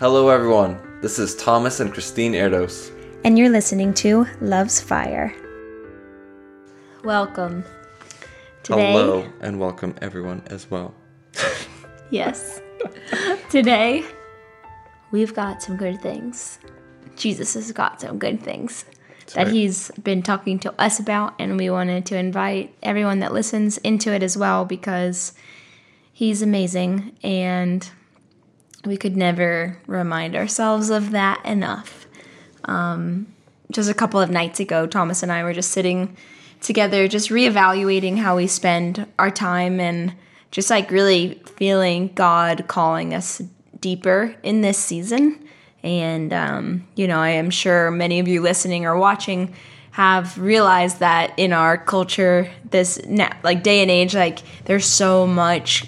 Hello, 0.00 0.28
everyone. 0.28 0.78
This 1.00 1.18
is 1.18 1.34
Thomas 1.34 1.80
and 1.80 1.92
Christine 1.92 2.32
Erdos. 2.32 2.92
And 3.24 3.36
you're 3.36 3.48
listening 3.48 3.92
to 3.94 4.26
Love's 4.40 4.80
Fire. 4.80 5.34
Welcome. 7.02 7.64
Today, 8.62 8.92
Hello, 8.92 9.28
and 9.40 9.58
welcome 9.58 9.96
everyone 10.00 10.44
as 10.46 10.70
well. 10.70 10.94
yes. 12.10 12.60
Today, 13.50 14.04
we've 15.10 15.34
got 15.34 15.64
some 15.64 15.76
good 15.76 16.00
things. 16.00 16.60
Jesus 17.16 17.54
has 17.54 17.72
got 17.72 18.00
some 18.00 18.20
good 18.20 18.40
things 18.40 18.84
That's 19.18 19.34
that 19.34 19.46
right. 19.46 19.52
he's 19.52 19.90
been 20.00 20.22
talking 20.22 20.60
to 20.60 20.80
us 20.80 21.00
about, 21.00 21.34
and 21.40 21.56
we 21.56 21.70
wanted 21.70 22.06
to 22.06 22.16
invite 22.16 22.72
everyone 22.84 23.18
that 23.18 23.32
listens 23.32 23.78
into 23.78 24.12
it 24.12 24.22
as 24.22 24.38
well 24.38 24.64
because 24.64 25.32
he's 26.12 26.40
amazing 26.40 27.16
and 27.24 27.90
we 28.84 28.96
could 28.96 29.16
never 29.16 29.78
remind 29.86 30.36
ourselves 30.36 30.90
of 30.90 31.10
that 31.10 31.44
enough. 31.44 32.06
Um, 32.64 33.26
just 33.70 33.90
a 33.90 33.94
couple 33.94 34.20
of 34.20 34.30
nights 34.30 34.60
ago, 34.60 34.86
Thomas 34.86 35.22
and 35.22 35.32
I 35.32 35.42
were 35.42 35.52
just 35.52 35.72
sitting 35.72 36.16
together, 36.60 37.08
just 37.08 37.30
reevaluating 37.30 38.18
how 38.18 38.36
we 38.36 38.46
spend 38.46 39.06
our 39.18 39.30
time 39.30 39.80
and 39.80 40.14
just 40.50 40.70
like 40.70 40.90
really 40.90 41.40
feeling 41.56 42.10
God 42.14 42.66
calling 42.68 43.14
us 43.14 43.42
deeper 43.80 44.34
in 44.42 44.60
this 44.60 44.78
season. 44.78 45.44
And, 45.82 46.32
um, 46.32 46.88
you 46.96 47.06
know, 47.06 47.18
I 47.18 47.30
am 47.30 47.50
sure 47.50 47.90
many 47.90 48.18
of 48.18 48.28
you 48.28 48.40
listening 48.40 48.86
or 48.86 48.96
watching 48.96 49.54
have 49.92 50.38
realized 50.38 51.00
that 51.00 51.32
in 51.36 51.52
our 51.52 51.76
culture, 51.76 52.50
this 52.70 53.00
like 53.42 53.62
day 53.62 53.82
and 53.82 53.90
age, 53.90 54.14
like 54.14 54.40
there's 54.64 54.86
so 54.86 55.26
much 55.26 55.84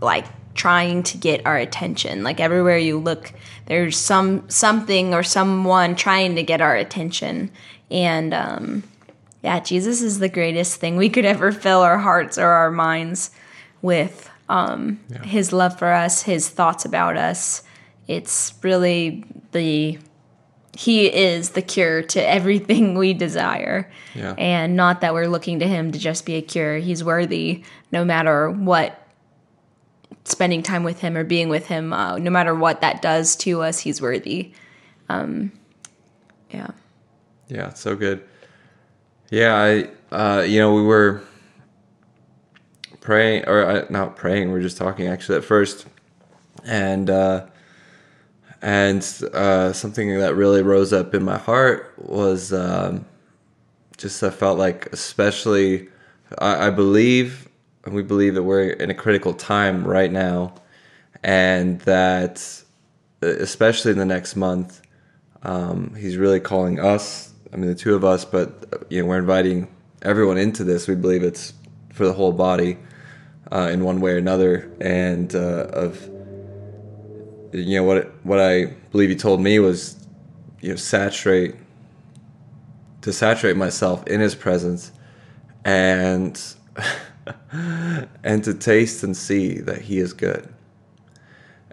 like 0.00 0.26
trying 0.58 1.04
to 1.04 1.16
get 1.16 1.46
our 1.46 1.56
attention. 1.56 2.22
Like 2.22 2.40
everywhere 2.40 2.76
you 2.76 2.98
look, 2.98 3.32
there's 3.66 3.96
some 3.96 4.50
something 4.50 5.14
or 5.14 5.22
someone 5.22 5.94
trying 5.94 6.34
to 6.34 6.42
get 6.42 6.60
our 6.60 6.76
attention. 6.76 7.50
And 7.90 8.34
um, 8.34 8.82
yeah, 9.42 9.60
Jesus 9.60 10.02
is 10.02 10.18
the 10.18 10.28
greatest 10.28 10.80
thing 10.80 10.96
we 10.96 11.08
could 11.08 11.24
ever 11.24 11.52
fill 11.52 11.80
our 11.80 11.98
hearts 11.98 12.36
or 12.36 12.48
our 12.48 12.70
minds 12.70 13.30
with. 13.80 14.28
Um, 14.50 15.00
yeah. 15.08 15.24
His 15.24 15.52
love 15.52 15.78
for 15.78 15.92
us, 15.92 16.22
his 16.22 16.48
thoughts 16.48 16.84
about 16.84 17.16
us. 17.16 17.62
It's 18.08 18.52
really 18.62 19.24
the 19.52 19.98
he 20.76 21.06
is 21.06 21.50
the 21.50 21.62
cure 21.62 22.02
to 22.02 22.28
everything 22.28 22.94
we 22.98 23.14
desire. 23.14 23.90
Yeah. 24.14 24.34
And 24.36 24.76
not 24.76 25.02
that 25.02 25.14
we're 25.14 25.28
looking 25.28 25.60
to 25.60 25.68
him 25.68 25.92
to 25.92 25.98
just 25.98 26.26
be 26.26 26.34
a 26.34 26.42
cure. 26.42 26.78
He's 26.78 27.04
worthy 27.04 27.64
no 27.92 28.04
matter 28.04 28.50
what 28.50 29.07
spending 30.28 30.62
time 30.62 30.84
with 30.84 31.00
him 31.00 31.16
or 31.16 31.24
being 31.24 31.48
with 31.48 31.66
him, 31.66 31.92
uh, 31.92 32.18
no 32.18 32.30
matter 32.30 32.54
what 32.54 32.80
that 32.80 33.02
does 33.02 33.36
to 33.36 33.62
us, 33.62 33.80
he's 33.80 34.00
worthy. 34.00 34.52
Um, 35.08 35.52
yeah. 36.50 36.68
Yeah, 37.48 37.72
so 37.74 37.96
good. 37.96 38.22
Yeah, 39.30 39.54
I, 39.54 40.14
uh, 40.14 40.42
you 40.42 40.58
know, 40.58 40.74
we 40.74 40.82
were 40.82 41.22
praying, 43.00 43.44
or 43.46 43.64
uh, 43.64 43.86
not 43.90 44.16
praying, 44.16 44.52
we 44.52 44.58
are 44.58 44.62
just 44.62 44.76
talking 44.76 45.06
actually 45.06 45.38
at 45.38 45.44
first, 45.44 45.86
and 46.64 47.08
uh, 47.08 47.46
and 48.60 48.98
uh, 49.32 49.72
something 49.72 50.18
that 50.18 50.34
really 50.34 50.62
rose 50.62 50.92
up 50.92 51.14
in 51.14 51.22
my 51.22 51.38
heart 51.38 51.94
was 51.96 52.52
um, 52.52 53.06
just 53.96 54.22
I 54.22 54.30
felt 54.30 54.58
like, 54.58 54.86
especially, 54.92 55.88
I, 56.38 56.68
I 56.68 56.70
believe 56.70 57.47
and 57.84 57.94
we 57.94 58.02
believe 58.02 58.34
that 58.34 58.42
we're 58.42 58.70
in 58.70 58.90
a 58.90 58.94
critical 58.94 59.32
time 59.32 59.84
right 59.84 60.10
now, 60.10 60.54
and 61.22 61.80
that 61.82 62.62
especially 63.22 63.92
in 63.92 63.98
the 63.98 64.04
next 64.04 64.36
month, 64.36 64.82
um, 65.42 65.94
he's 65.94 66.16
really 66.16 66.40
calling 66.40 66.80
us. 66.80 67.32
I 67.52 67.56
mean, 67.56 67.68
the 67.68 67.74
two 67.74 67.94
of 67.94 68.04
us, 68.04 68.24
but 68.24 68.84
you 68.90 69.02
know, 69.02 69.08
we're 69.08 69.18
inviting 69.18 69.68
everyone 70.02 70.38
into 70.38 70.64
this. 70.64 70.86
We 70.86 70.94
believe 70.94 71.22
it's 71.22 71.54
for 71.92 72.04
the 72.04 72.12
whole 72.12 72.32
body, 72.32 72.78
uh, 73.50 73.70
in 73.72 73.84
one 73.84 74.00
way 74.00 74.12
or 74.12 74.18
another, 74.18 74.70
and 74.80 75.34
uh, 75.34 75.66
of 75.72 76.08
you 77.52 77.76
know 77.76 77.84
what 77.84 78.12
what 78.24 78.40
I 78.40 78.66
believe 78.92 79.08
he 79.08 79.16
told 79.16 79.40
me 79.40 79.58
was, 79.58 79.96
you 80.60 80.70
know, 80.70 80.76
saturate 80.76 81.54
to 83.02 83.12
saturate 83.12 83.56
myself 83.56 84.06
in 84.06 84.20
his 84.20 84.34
presence, 84.34 84.92
and 85.64 86.40
and 88.22 88.44
to 88.44 88.54
taste 88.54 89.02
and 89.02 89.16
see 89.16 89.58
that 89.58 89.82
He 89.82 89.98
is 89.98 90.12
good. 90.12 90.52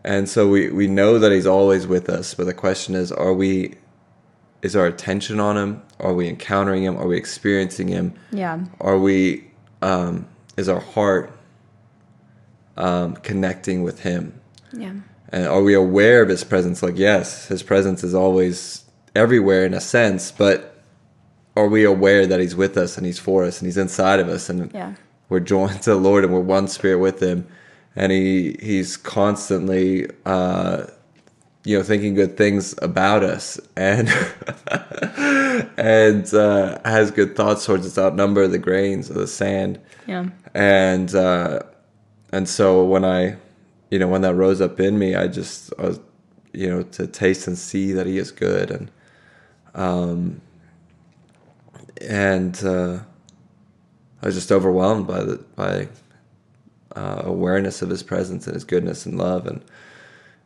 And 0.04 0.30
so 0.30 0.48
we, 0.50 0.70
we 0.70 0.88
know 0.88 1.20
that 1.20 1.32
He's 1.32 1.48
always 1.48 1.88
with 1.88 2.10
us, 2.10 2.34
but 2.34 2.46
the 2.46 2.54
question 2.54 2.96
is 2.96 3.12
are 3.12 3.34
we, 3.34 3.76
is 4.62 4.76
our 4.76 4.88
attention 4.88 5.40
on 5.40 5.58
Him? 5.58 5.82
Are 6.00 6.14
we 6.14 6.28
encountering 6.28 6.84
Him? 6.84 6.98
Are 6.98 7.08
we 7.08 7.18
experiencing 7.18 7.88
Him? 7.88 8.14
Yeah. 8.32 8.64
Are 8.80 9.00
we, 9.00 9.46
um, 9.82 10.28
is 10.58 10.70
our 10.70 10.80
heart 10.80 11.38
um, 12.78 13.16
connecting 13.18 13.84
with 13.84 14.02
Him? 14.02 14.40
Yeah. 14.74 14.94
And 15.30 15.48
are 15.48 15.64
we 15.64 15.74
aware 15.74 16.22
of 16.22 16.30
His 16.30 16.44
presence? 16.44 16.84
Like, 16.84 16.98
yes, 16.98 17.48
His 17.48 17.64
presence 17.64 18.04
is 18.04 18.14
always 18.14 18.86
everywhere 19.16 19.66
in 19.66 19.74
a 19.74 19.82
sense, 19.82 20.32
but 20.32 20.76
are 21.56 21.68
we 21.68 21.84
aware 21.84 22.28
that 22.28 22.40
he's 22.40 22.56
with 22.56 22.78
us 22.78 22.98
and 22.98 23.06
he's 23.06 23.20
for 23.20 23.44
us 23.44 23.60
and 23.60 23.68
he's 23.68 23.78
inside 23.78 24.20
of 24.20 24.28
us 24.28 24.50
and 24.50 24.72
yeah 24.74 24.94
we're 25.30 25.40
joined 25.40 25.82
to 25.84 25.92
the 25.92 25.96
Lord 25.96 26.24
and 26.24 26.34
we're 26.34 26.40
one 26.40 26.68
spirit 26.68 27.00
with 27.00 27.22
Him, 27.22 27.48
and 27.96 28.12
He 28.12 28.58
He's 28.62 28.98
constantly. 28.98 30.08
Uh, 30.26 30.88
you 31.66 31.76
know, 31.76 31.84
thinking 31.84 32.14
good 32.14 32.38
things 32.38 32.76
about 32.84 33.24
us, 33.24 33.60
and 33.76 34.08
and 35.78 36.32
uh, 36.34 36.80
has 36.86 37.10
good 37.10 37.36
thoughts 37.36 37.66
towards 37.66 37.88
us, 37.88 37.98
outnumber 37.98 38.48
the 38.48 38.60
grains 38.60 39.10
of 39.10 39.16
the 39.16 39.28
sand. 39.28 39.82
Yeah. 40.06 40.30
And 40.54 41.14
uh, 41.16 41.62
and 42.32 42.48
so 42.48 42.86
when 42.86 43.04
I, 43.04 43.38
you 43.90 43.98
know, 43.98 44.08
when 44.08 44.22
that 44.22 44.36
rose 44.36 44.62
up 44.62 44.80
in 44.80 45.00
me, 45.00 45.16
I 45.16 45.28
just 45.28 45.74
I 45.80 45.88
was, 45.88 46.00
you 46.54 46.70
know, 46.70 46.84
to 46.84 47.08
taste 47.08 47.48
and 47.48 47.58
see 47.58 47.94
that 47.94 48.06
He 48.06 48.20
is 48.20 48.32
good, 48.32 48.70
and 48.70 48.92
um, 49.74 50.42
and 52.00 52.64
uh, 52.64 53.00
I 54.22 54.28
was 54.28 54.36
just 54.36 54.52
overwhelmed 54.52 55.08
by 55.08 55.24
the 55.24 55.38
by 55.56 55.88
uh, 56.96 57.24
awareness 57.26 57.82
of 57.82 57.90
his 57.90 58.04
presence 58.04 58.48
and 58.48 58.54
his 58.54 58.64
goodness 58.64 59.06
and 59.06 59.18
love, 59.18 59.48
and 59.48 59.64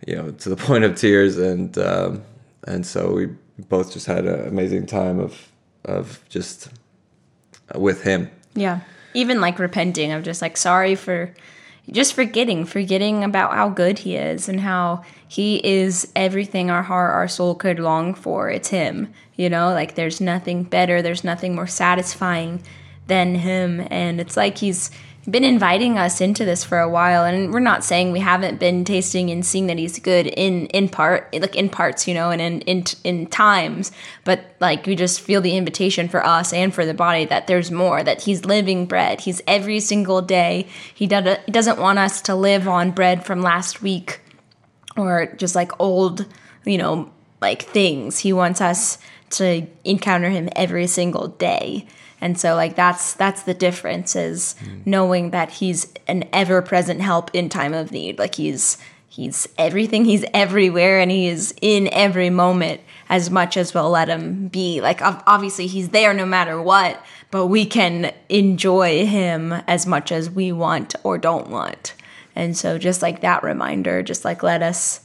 you 0.06 0.16
know, 0.16 0.31
to 0.31 0.50
the 0.50 0.56
point 0.68 0.84
of 0.84 0.96
tears. 0.96 1.38
And 1.38 1.78
um, 1.78 2.24
and 2.66 2.85
so 2.85 3.13
we 3.13 3.29
both 3.68 3.94
just 3.94 4.06
had 4.06 4.25
an 4.25 4.47
amazing 4.47 4.85
time 4.85 5.19
of 5.19 5.50
of 5.85 6.24
just 6.29 6.69
with 7.75 8.03
him. 8.03 8.29
Yeah, 8.56 8.81
even 9.13 9.41
like 9.41 9.59
repenting 9.59 10.12
of 10.12 10.24
just 10.24 10.41
like 10.41 10.58
sorry 10.58 10.96
for 10.96 11.34
just 11.91 12.13
forgetting, 12.13 12.66
forgetting 12.66 13.24
about 13.24 13.53
how 13.53 13.69
good 13.69 14.00
he 14.00 14.16
is 14.16 14.47
and 14.47 14.59
how 14.59 15.03
he 15.28 15.56
is 15.66 16.12
everything 16.16 16.69
our 16.69 16.84
heart, 16.84 17.13
our 17.13 17.28
soul 17.28 17.56
could 17.56 17.79
long 17.79 18.13
for. 18.13 18.50
It's 18.50 18.69
him, 18.69 19.12
you 19.35 19.50
know, 19.50 19.72
like 19.74 19.96
there's 19.96 20.22
nothing 20.22 20.63
better, 20.63 21.02
there's 21.02 21.24
nothing 21.24 21.56
more 21.56 21.68
satisfying 21.68 22.62
than 23.09 23.36
him. 23.36 23.86
And 23.92 24.22
it's 24.22 24.38
like 24.38 24.58
he's 24.58 24.90
been 25.30 25.44
inviting 25.44 25.97
us 25.97 26.22
into 26.22 26.46
this 26.46 26.64
for 26.64 26.80
a 26.80 26.90
while. 26.90 27.25
And 27.25 27.53
we're 27.53 27.59
not 27.59 27.84
saying 27.84 28.12
we 28.12 28.20
haven't 28.20 28.59
been 28.59 28.86
tasting 28.86 29.30
and 29.30 29.46
seeing 29.46 29.68
that 29.68 29.78
he's 29.78 30.00
good 30.00 30.28
in 30.28 30.68
in 30.68 30.90
part 30.90 31.34
like 31.34 31.56
in 31.56 31.70
parts 31.70 32.08
you 32.08 32.14
know 32.14 32.31
and 32.31 32.42
in 32.42 32.62
in 32.62 32.84
in 33.03 33.28
times. 33.28 33.92
But 34.24 34.56
like 34.59 34.86
we 34.86 34.96
just 34.96 35.22
feel 35.22 35.42
the 35.42 35.58
invitation 35.58 36.08
for 36.08 36.25
us 36.25 36.53
and 36.53 36.74
for 36.74 36.86
the 36.86 36.94
body 36.94 37.25
that 37.25 37.47
there's 37.47 37.72
more 37.72 38.03
that 38.03 38.22
he's 38.22 38.46
living 38.46 38.86
bread. 38.86 39.22
He's 39.22 39.41
every 39.46 39.80
single 39.80 40.22
day. 40.22 40.68
He 40.94 41.06
doesn't 41.08 41.80
want 41.80 42.00
us 42.00 42.22
to 42.22 42.36
live 42.36 42.68
on 42.68 42.91
bread 42.91 43.26
from 43.26 43.41
last 43.41 43.81
week 43.81 44.22
or 44.97 45.28
just 45.38 45.56
like 45.56 45.72
old 45.80 46.26
you 46.66 46.78
know 46.78 47.12
like 47.41 47.64
things. 47.64 48.20
He 48.20 48.34
wants 48.34 48.62
us 48.62 48.97
to 49.32 49.68
encounter 49.84 50.30
him 50.30 50.50
every 50.56 50.88
single 50.88 51.28
day. 51.28 51.86
And 52.22 52.38
so 52.40 52.56
like 52.56 52.76
that's 52.76 53.14
that's 53.14 53.44
the 53.44 53.53
difference 53.53 54.16
is 54.16 54.56
mm. 54.62 54.86
knowing 54.86 55.32
that 55.32 55.52
he's 55.52 55.91
an 56.08 56.26
ever 56.34 56.62
present 56.62 57.02
help 57.02 57.34
in 57.34 57.50
time 57.50 57.74
of 57.74 57.91
need. 57.91 58.20
Like 58.20 58.36
he's 58.36 58.78
he's 59.08 59.47
everything. 59.58 60.06
He's 60.06 60.26
everywhere 60.34 61.00
and 61.00 61.09
he 61.09 61.28
is 61.28 61.53
in 61.62 61.88
every 61.94 62.30
moment 62.30 62.82
as 63.08 63.32
much 63.32 63.58
as 63.58 63.74
we'll 63.74 63.90
let 63.90 64.09
him 64.09 64.50
be. 64.50 64.82
Like 64.82 65.02
obviously 65.02 65.68
he's 65.68 65.90
there 65.90 66.14
no 66.14 66.26
matter 66.26 66.62
what 66.62 67.02
but 67.32 67.47
we 67.47 67.64
can 67.66 68.12
enjoy 68.28 69.06
him 69.06 69.53
as 69.68 69.86
much 69.86 70.12
as 70.12 70.30
we 70.30 70.52
want 70.52 70.96
or 71.03 71.18
don't 71.18 71.50
want. 71.50 71.94
And 72.36 72.58
so 72.58 72.78
just 72.78 73.02
like 73.02 73.22
that 73.22 73.44
reminder 73.44 74.03
just 74.03 74.26
like 74.26 74.44
let 74.44 74.62
us 74.62 75.02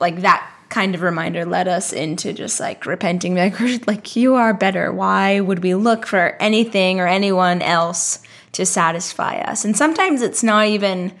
like 0.00 0.22
that 0.22 0.50
kind 0.74 0.96
of 0.96 1.02
reminder 1.02 1.44
led 1.44 1.68
us 1.68 1.92
into 1.92 2.32
just 2.32 2.58
like 2.58 2.84
repenting 2.84 3.36
like 3.36 3.86
like 3.86 4.16
you 4.16 4.34
are 4.34 4.52
better. 4.52 4.92
Why 4.92 5.38
would 5.38 5.62
we 5.62 5.76
look 5.76 6.04
for 6.04 6.36
anything 6.40 6.98
or 6.98 7.06
anyone 7.06 7.62
else 7.62 8.18
to 8.52 8.66
satisfy 8.66 9.36
us? 9.36 9.64
And 9.64 9.76
sometimes 9.76 10.20
it's 10.20 10.42
not 10.42 10.66
even 10.66 11.12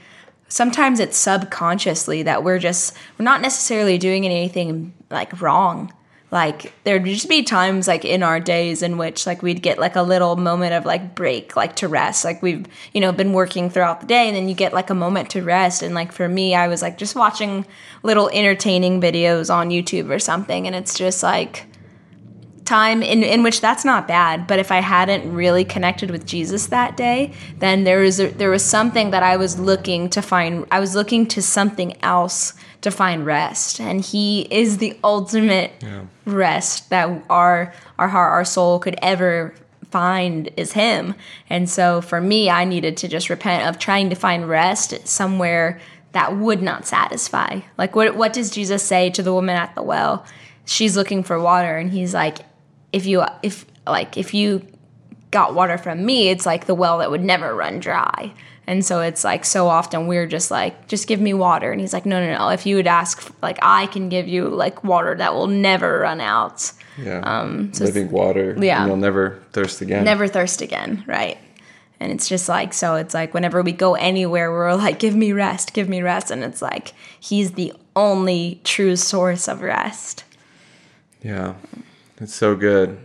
sometimes 0.48 0.98
it's 0.98 1.16
subconsciously 1.16 2.24
that 2.24 2.42
we're 2.42 2.58
just 2.58 2.96
we're 3.16 3.24
not 3.24 3.42
necessarily 3.42 3.96
doing 3.96 4.24
anything 4.24 4.92
like 5.08 5.40
wrong 5.40 5.92
like 6.34 6.72
there'd 6.82 7.04
just 7.04 7.28
be 7.28 7.44
times 7.44 7.86
like 7.86 8.04
in 8.04 8.24
our 8.24 8.40
days 8.40 8.82
in 8.82 8.98
which 8.98 9.24
like 9.24 9.40
we'd 9.40 9.62
get 9.62 9.78
like 9.78 9.94
a 9.94 10.02
little 10.02 10.34
moment 10.34 10.74
of 10.74 10.84
like 10.84 11.14
break 11.14 11.54
like 11.54 11.76
to 11.76 11.86
rest. 11.86 12.24
Like 12.24 12.42
we've 12.42 12.66
you 12.92 13.00
know 13.00 13.12
been 13.12 13.32
working 13.32 13.70
throughout 13.70 14.00
the 14.00 14.06
day 14.06 14.26
and 14.26 14.36
then 14.36 14.48
you 14.48 14.54
get 14.56 14.74
like 14.74 14.90
a 14.90 14.94
moment 14.94 15.30
to 15.30 15.42
rest. 15.42 15.80
And 15.80 15.94
like 15.94 16.10
for 16.10 16.28
me 16.28 16.54
i 16.54 16.66
was 16.66 16.82
like 16.82 16.98
just 16.98 17.14
watching 17.14 17.64
little 18.02 18.28
entertaining 18.30 19.00
videos 19.00 19.52
on 19.52 19.70
youtube 19.70 20.10
or 20.10 20.18
something 20.18 20.66
and 20.66 20.74
it's 20.74 20.98
just 20.98 21.22
like 21.22 21.66
time 22.64 23.02
in, 23.02 23.22
in 23.22 23.42
which 23.42 23.60
that's 23.60 23.84
not 23.84 24.08
bad 24.08 24.46
but 24.46 24.58
if 24.58 24.72
i 24.72 24.80
hadn't 24.80 25.30
really 25.34 25.64
connected 25.64 26.10
with 26.10 26.24
jesus 26.24 26.66
that 26.66 26.96
day 26.96 27.32
then 27.58 27.84
there 27.84 28.00
was 28.00 28.18
a, 28.18 28.28
there 28.28 28.50
was 28.50 28.64
something 28.64 29.10
that 29.10 29.22
i 29.22 29.36
was 29.36 29.58
looking 29.58 30.08
to 30.08 30.22
find 30.22 30.66
i 30.70 30.80
was 30.80 30.94
looking 30.94 31.26
to 31.26 31.42
something 31.42 31.96
else 32.02 32.54
to 32.84 32.90
find 32.90 33.26
rest. 33.26 33.80
And 33.80 34.00
he 34.00 34.42
is 34.50 34.78
the 34.78 34.96
ultimate 35.02 35.72
yeah. 35.80 36.04
rest 36.24 36.90
that 36.90 37.24
our 37.28 37.74
our 37.98 38.08
heart 38.08 38.32
our 38.32 38.44
soul 38.44 38.78
could 38.78 38.96
ever 39.02 39.54
find 39.90 40.50
is 40.56 40.72
him. 40.72 41.14
And 41.50 41.68
so 41.68 42.00
for 42.00 42.20
me 42.20 42.48
i 42.50 42.64
needed 42.64 42.96
to 42.98 43.08
just 43.08 43.30
repent 43.30 43.66
of 43.66 43.78
trying 43.78 44.10
to 44.10 44.16
find 44.16 44.48
rest 44.48 45.06
somewhere 45.08 45.80
that 46.12 46.36
would 46.36 46.62
not 46.62 46.86
satisfy. 46.86 47.60
Like 47.76 47.96
what 47.96 48.16
what 48.16 48.32
does 48.32 48.50
jesus 48.50 48.82
say 48.82 49.10
to 49.10 49.22
the 49.22 49.32
woman 49.32 49.56
at 49.56 49.74
the 49.74 49.82
well? 49.82 50.24
She's 50.66 50.96
looking 50.96 51.24
for 51.24 51.40
water 51.40 51.76
and 51.76 51.90
he's 51.90 52.14
like 52.14 52.38
if 52.94 53.06
you 53.06 53.24
if 53.42 53.66
like 53.86 54.16
if 54.16 54.32
you 54.32 54.64
got 55.30 55.54
water 55.54 55.76
from 55.76 56.06
me, 56.06 56.28
it's 56.28 56.46
like 56.46 56.66
the 56.66 56.74
well 56.74 56.98
that 56.98 57.10
would 57.10 57.24
never 57.24 57.54
run 57.54 57.80
dry. 57.80 58.32
And 58.66 58.84
so 58.84 59.00
it's 59.02 59.24
like 59.24 59.44
so 59.44 59.68
often 59.68 60.06
we're 60.06 60.26
just 60.26 60.50
like, 60.50 60.88
just 60.88 61.06
give 61.06 61.20
me 61.20 61.34
water. 61.34 61.70
And 61.70 61.80
he's 61.80 61.92
like, 61.92 62.06
no, 62.06 62.24
no, 62.24 62.38
no. 62.38 62.48
If 62.48 62.64
you 62.64 62.76
would 62.76 62.86
ask, 62.86 63.30
like, 63.42 63.58
I 63.60 63.86
can 63.88 64.08
give 64.08 64.26
you 64.26 64.48
like 64.48 64.82
water 64.82 65.14
that 65.16 65.34
will 65.34 65.48
never 65.48 65.98
run 65.98 66.20
out. 66.20 66.72
Yeah. 66.96 67.18
Um, 67.18 67.74
so 67.74 67.84
Living 67.84 68.10
water. 68.10 68.56
Yeah. 68.58 68.86
you'll 68.86 68.96
never 68.96 69.42
thirst 69.52 69.82
again. 69.82 70.04
Never 70.04 70.28
thirst 70.28 70.62
again. 70.62 71.04
Right. 71.06 71.36
And 72.00 72.10
it's 72.10 72.28
just 72.28 72.48
like, 72.48 72.72
so 72.72 72.94
it's 72.94 73.12
like 73.12 73.34
whenever 73.34 73.60
we 73.60 73.72
go 73.72 73.96
anywhere, 73.96 74.50
we're 74.50 74.74
like, 74.74 74.98
give 74.98 75.14
me 75.14 75.32
rest, 75.32 75.74
give 75.74 75.88
me 75.88 76.00
rest. 76.00 76.30
And 76.30 76.42
it's 76.42 76.62
like, 76.62 76.92
he's 77.20 77.52
the 77.52 77.72
only 77.96 78.60
true 78.64 78.96
source 78.96 79.48
of 79.48 79.60
rest. 79.60 80.24
Yeah. 81.22 81.54
It's 82.20 82.34
so 82.34 82.54
good. 82.54 82.98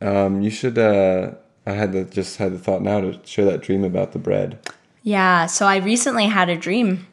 Um, 0.00 0.42
you 0.42 0.50
should. 0.50 0.78
Uh, 0.78 1.32
I 1.66 1.72
had 1.72 1.92
the 1.92 2.04
just 2.04 2.36
had 2.38 2.52
the 2.52 2.58
thought 2.58 2.82
now 2.82 3.00
to 3.00 3.18
share 3.24 3.44
that 3.44 3.60
dream 3.60 3.84
about 3.84 4.12
the 4.12 4.18
bread. 4.18 4.58
Yeah. 5.02 5.46
So 5.46 5.66
I 5.66 5.76
recently 5.76 6.26
had 6.26 6.48
a 6.48 6.56
dream, 6.56 7.06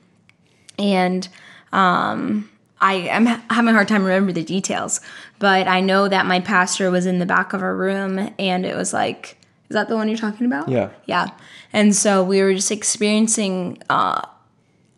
and 0.77 1.27
um, 1.71 2.49
I 2.81 2.93
am 2.93 3.25
having 3.25 3.69
a 3.69 3.73
hard 3.73 3.87
time 3.87 4.03
remembering 4.03 4.35
the 4.35 4.43
details, 4.43 5.01
but 5.39 5.67
I 5.67 5.81
know 5.81 6.07
that 6.07 6.25
my 6.25 6.39
pastor 6.39 6.91
was 6.91 7.05
in 7.05 7.19
the 7.19 7.25
back 7.25 7.53
of 7.53 7.61
our 7.61 7.75
room, 7.75 8.33
and 8.39 8.65
it 8.65 8.75
was 8.75 8.93
like, 8.93 9.37
is 9.69 9.73
that 9.73 9.87
the 9.87 9.95
one 9.95 10.07
you're 10.07 10.17
talking 10.17 10.45
about? 10.45 10.69
Yeah. 10.69 10.89
Yeah. 11.05 11.29
And 11.73 11.95
so 11.95 12.23
we 12.23 12.41
were 12.41 12.53
just 12.53 12.71
experiencing. 12.71 13.81
Uh, 13.89 14.21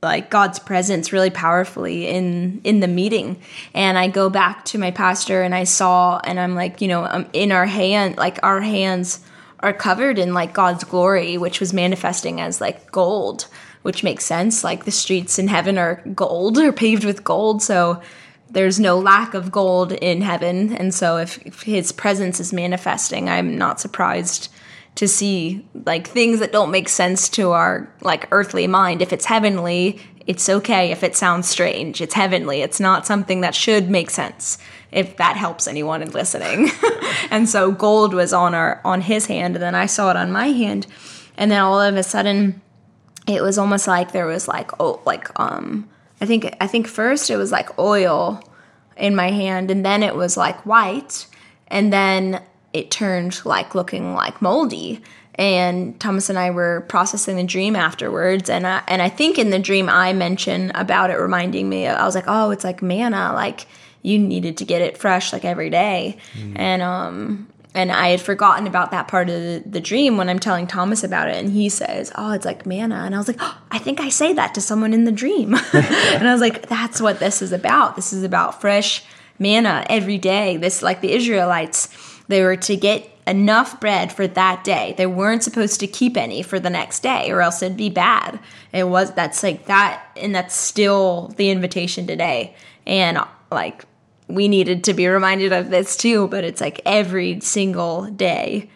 like 0.03 0.31
God's 0.31 0.57
presence 0.57 1.13
really 1.13 1.29
powerfully 1.29 2.07
in 2.07 2.59
in 2.63 2.79
the 2.79 2.87
meeting. 2.87 3.39
And 3.73 3.97
I 3.97 4.07
go 4.07 4.29
back 4.29 4.65
to 4.65 4.79
my 4.79 4.89
pastor 4.89 5.43
and 5.43 5.53
I 5.53 5.63
saw 5.63 6.19
and 6.23 6.39
I'm 6.39 6.55
like, 6.55 6.81
you 6.81 6.87
know, 6.87 7.05
um, 7.05 7.27
in 7.33 7.51
our 7.51 7.67
hand, 7.67 8.17
like 8.17 8.39
our 8.41 8.61
hands 8.61 9.19
are 9.59 9.73
covered 9.73 10.17
in 10.17 10.33
like 10.33 10.53
God's 10.53 10.83
glory, 10.83 11.37
which 11.37 11.59
was 11.59 11.71
manifesting 11.71 12.41
as 12.41 12.59
like 12.59 12.91
gold, 12.91 13.45
which 13.83 14.03
makes 14.03 14.25
sense. 14.25 14.63
Like 14.63 14.85
the 14.85 14.91
streets 14.91 15.37
in 15.37 15.47
heaven 15.47 15.77
are 15.77 16.01
gold 16.15 16.57
or 16.59 16.71
paved 16.71 17.05
with 17.05 17.23
gold, 17.23 17.61
so 17.61 18.01
there's 18.49 18.79
no 18.79 18.99
lack 18.99 19.33
of 19.33 19.51
gold 19.51 19.91
in 19.91 20.21
heaven. 20.21 20.73
And 20.73 20.93
so 20.93 21.17
if, 21.17 21.37
if 21.45 21.61
his 21.61 21.91
presence 21.91 22.39
is 22.39 22.51
manifesting, 22.51 23.29
I'm 23.29 23.57
not 23.57 23.79
surprised 23.79 24.49
to 25.01 25.07
see 25.07 25.65
like 25.73 26.07
things 26.07 26.37
that 26.41 26.51
don't 26.51 26.69
make 26.69 26.87
sense 26.87 27.27
to 27.27 27.49
our 27.49 27.91
like 28.01 28.27
earthly 28.29 28.67
mind. 28.67 29.01
If 29.01 29.11
it's 29.11 29.25
heavenly, 29.25 29.99
it's 30.27 30.47
okay 30.47 30.91
if 30.91 31.01
it 31.01 31.15
sounds 31.15 31.49
strange. 31.49 32.01
It's 32.01 32.13
heavenly. 32.13 32.61
It's 32.61 32.79
not 32.79 33.07
something 33.07 33.41
that 33.41 33.55
should 33.55 33.89
make 33.89 34.11
sense. 34.11 34.59
If 34.91 35.17
that 35.17 35.37
helps 35.37 35.65
anyone 35.67 36.03
in 36.03 36.11
listening. 36.11 36.69
and 37.31 37.49
so 37.49 37.71
gold 37.71 38.13
was 38.13 38.31
on 38.31 38.53
our 38.53 38.79
on 38.85 39.01
his 39.01 39.25
hand 39.25 39.55
and 39.55 39.63
then 39.63 39.73
I 39.73 39.87
saw 39.87 40.11
it 40.11 40.17
on 40.17 40.31
my 40.31 40.49
hand 40.49 40.85
and 41.35 41.49
then 41.49 41.61
all 41.61 41.81
of 41.81 41.95
a 41.95 42.03
sudden 42.03 42.61
it 43.25 43.41
was 43.41 43.57
almost 43.57 43.87
like 43.87 44.11
there 44.11 44.27
was 44.27 44.47
like 44.47 44.69
oh 44.79 45.01
like 45.03 45.27
um 45.39 45.89
I 46.21 46.27
think 46.27 46.55
I 46.61 46.67
think 46.67 46.85
first 46.85 47.31
it 47.31 47.37
was 47.37 47.51
like 47.51 47.79
oil 47.79 48.43
in 48.97 49.15
my 49.15 49.31
hand 49.31 49.71
and 49.71 49.83
then 49.83 50.03
it 50.03 50.15
was 50.15 50.37
like 50.37 50.63
white 50.63 51.25
and 51.69 51.91
then 51.91 52.43
it 52.73 52.91
turned 52.91 53.43
like 53.45 53.75
looking 53.75 54.13
like 54.13 54.41
moldy 54.41 55.01
and 55.35 55.97
Thomas 55.99 56.29
and 56.29 56.37
I 56.37 56.51
were 56.51 56.85
processing 56.89 57.37
the 57.37 57.43
dream 57.43 57.75
afterwards 57.75 58.49
and 58.49 58.67
I, 58.67 58.83
and 58.87 59.01
I 59.01 59.09
think 59.09 59.39
in 59.39 59.49
the 59.49 59.59
dream 59.59 59.89
I 59.89 60.13
mentioned 60.13 60.73
about 60.75 61.09
it 61.09 61.15
reminding 61.15 61.69
me 61.69 61.87
I 61.87 62.05
was 62.05 62.15
like 62.15 62.25
oh 62.27 62.51
it's 62.51 62.63
like 62.63 62.81
manna 62.81 63.31
like 63.33 63.65
you 64.01 64.19
needed 64.19 64.57
to 64.57 64.65
get 64.65 64.81
it 64.81 64.97
fresh 64.97 65.31
like 65.31 65.45
every 65.45 65.69
day 65.69 66.17
mm. 66.33 66.53
and 66.57 66.81
um 66.81 67.47
and 67.73 67.91
I 67.91 68.09
had 68.09 68.21
forgotten 68.21 68.67
about 68.67 68.91
that 68.91 69.07
part 69.07 69.29
of 69.29 69.35
the, 69.35 69.63
the, 69.65 69.79
dream 69.79 70.17
when 70.17 70.27
I'm 70.27 70.39
telling 70.39 70.67
Thomas 70.67 71.03
about 71.03 71.29
it, 71.29 71.37
and 71.37 71.51
he 71.51 71.69
says, 71.69 72.11
"Oh, 72.15 72.31
it's 72.31 72.45
like 72.45 72.65
manna," 72.65 73.03
and 73.05 73.15
I 73.15 73.17
was 73.17 73.27
like, 73.27 73.37
oh, 73.39 73.57
"I 73.71 73.79
think 73.79 74.01
I 74.01 74.09
say 74.09 74.33
that 74.33 74.53
to 74.55 74.61
someone 74.61 74.93
in 74.93 75.05
the 75.05 75.11
dream," 75.11 75.55
and 75.73 76.27
I 76.27 76.33
was 76.33 76.41
like, 76.41 76.67
"That's 76.67 77.01
what 77.01 77.19
this 77.19 77.41
is 77.41 77.51
about. 77.51 77.95
This 77.95 78.11
is 78.11 78.23
about 78.23 78.59
fresh 78.59 79.03
manna 79.39 79.85
every 79.89 80.17
day. 80.17 80.57
This 80.57 80.81
like 80.81 81.01
the 81.01 81.13
Israelites." 81.13 81.87
They 82.31 82.43
were 82.43 82.55
to 82.55 82.77
get 82.77 83.09
enough 83.27 83.81
bread 83.81 84.13
for 84.13 84.25
that 84.25 84.63
day. 84.63 84.95
They 84.97 85.05
weren't 85.05 85.43
supposed 85.43 85.81
to 85.81 85.87
keep 85.87 86.15
any 86.15 86.41
for 86.41 86.61
the 86.61 86.69
next 86.69 87.01
day 87.01 87.29
or 87.29 87.41
else 87.41 87.61
it'd 87.61 87.75
be 87.75 87.89
bad. 87.89 88.39
It 88.71 88.85
was 88.85 89.11
that's 89.13 89.43
like 89.43 89.65
that 89.65 90.01
and 90.15 90.33
that's 90.33 90.55
still 90.55 91.33
the 91.35 91.49
invitation 91.49 92.07
today. 92.07 92.55
And 92.87 93.19
like 93.51 93.83
we 94.27 94.47
needed 94.47 94.85
to 94.85 94.93
be 94.93 95.07
reminded 95.07 95.51
of 95.51 95.69
this 95.69 95.97
too, 95.97 96.29
but 96.29 96.45
it's 96.45 96.61
like 96.61 96.79
every 96.85 97.41
single 97.41 98.05
day 98.05 98.69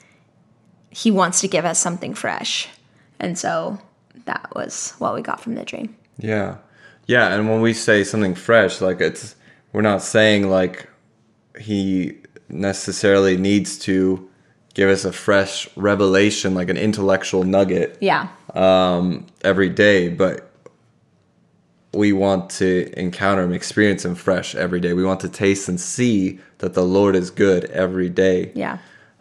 he 0.90 1.12
wants 1.12 1.40
to 1.40 1.48
give 1.48 1.64
us 1.64 1.80
something 1.80 2.14
fresh. 2.14 2.68
And 3.22 3.38
so 3.38 3.80
that 4.26 4.50
was 4.54 4.96
what 4.98 5.16
we 5.16 5.22
got 5.22 5.40
from 5.40 5.56
the 5.56 5.64
dream. 5.64 5.96
Yeah. 6.18 6.58
Yeah, 7.08 7.34
and 7.34 7.50
when 7.50 7.62
we 7.62 7.74
say 7.74 8.04
something 8.04 8.36
fresh, 8.36 8.82
like 8.82 9.00
it's 9.00 9.36
we're 9.72 9.82
not 9.82 10.02
saying 10.02 10.50
like 10.50 10.90
he 11.60 12.18
necessarily 12.56 13.38
needs 13.38 13.78
to 13.80 14.30
give 14.74 14.90
us 14.90 15.06
a 15.06 15.12
fresh 15.12 15.68
revelation, 15.76 16.54
like 16.54 16.70
an 16.70 16.78
intellectual 16.78 17.44
nugget. 17.44 17.98
Yeah. 18.02 18.28
Um, 18.54 19.26
every 19.44 19.70
day, 19.70 20.10
but 20.10 20.52
we 21.94 22.12
want 22.12 22.50
to 22.52 22.92
encounter 22.98 23.42
and 23.42 23.54
experience 23.54 24.06
Him 24.06 24.16
fresh 24.16 24.54
every 24.54 24.80
day. 24.80 24.94
We 24.94 25.04
want 25.04 25.22
to 25.22 25.30
taste 25.30 25.68
and 25.68 25.80
see 25.80 26.40
that 26.60 26.74
the 26.74 26.84
Lord 26.84 27.16
is 27.16 27.32
good 27.32 27.66
every 27.66 28.10
day. 28.10 28.52
Yeah. 28.54 28.78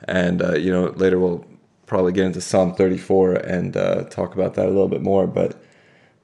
And 0.07 0.43
uh, 0.43 0.57
you 0.57 0.71
know, 0.71 0.88
later 0.97 1.19
we'll 1.19 1.47
probably 1.87 2.12
get 2.12 2.26
into 2.26 2.41
Psalm 2.41 2.75
34 2.75 3.35
and 3.35 3.76
uh, 3.76 4.05
talk 4.05 4.35
about 4.35 4.55
that 4.55 4.67
a 4.67 4.71
little 4.71 4.88
bit 4.88 5.03
more. 5.03 5.26
But, 5.26 5.62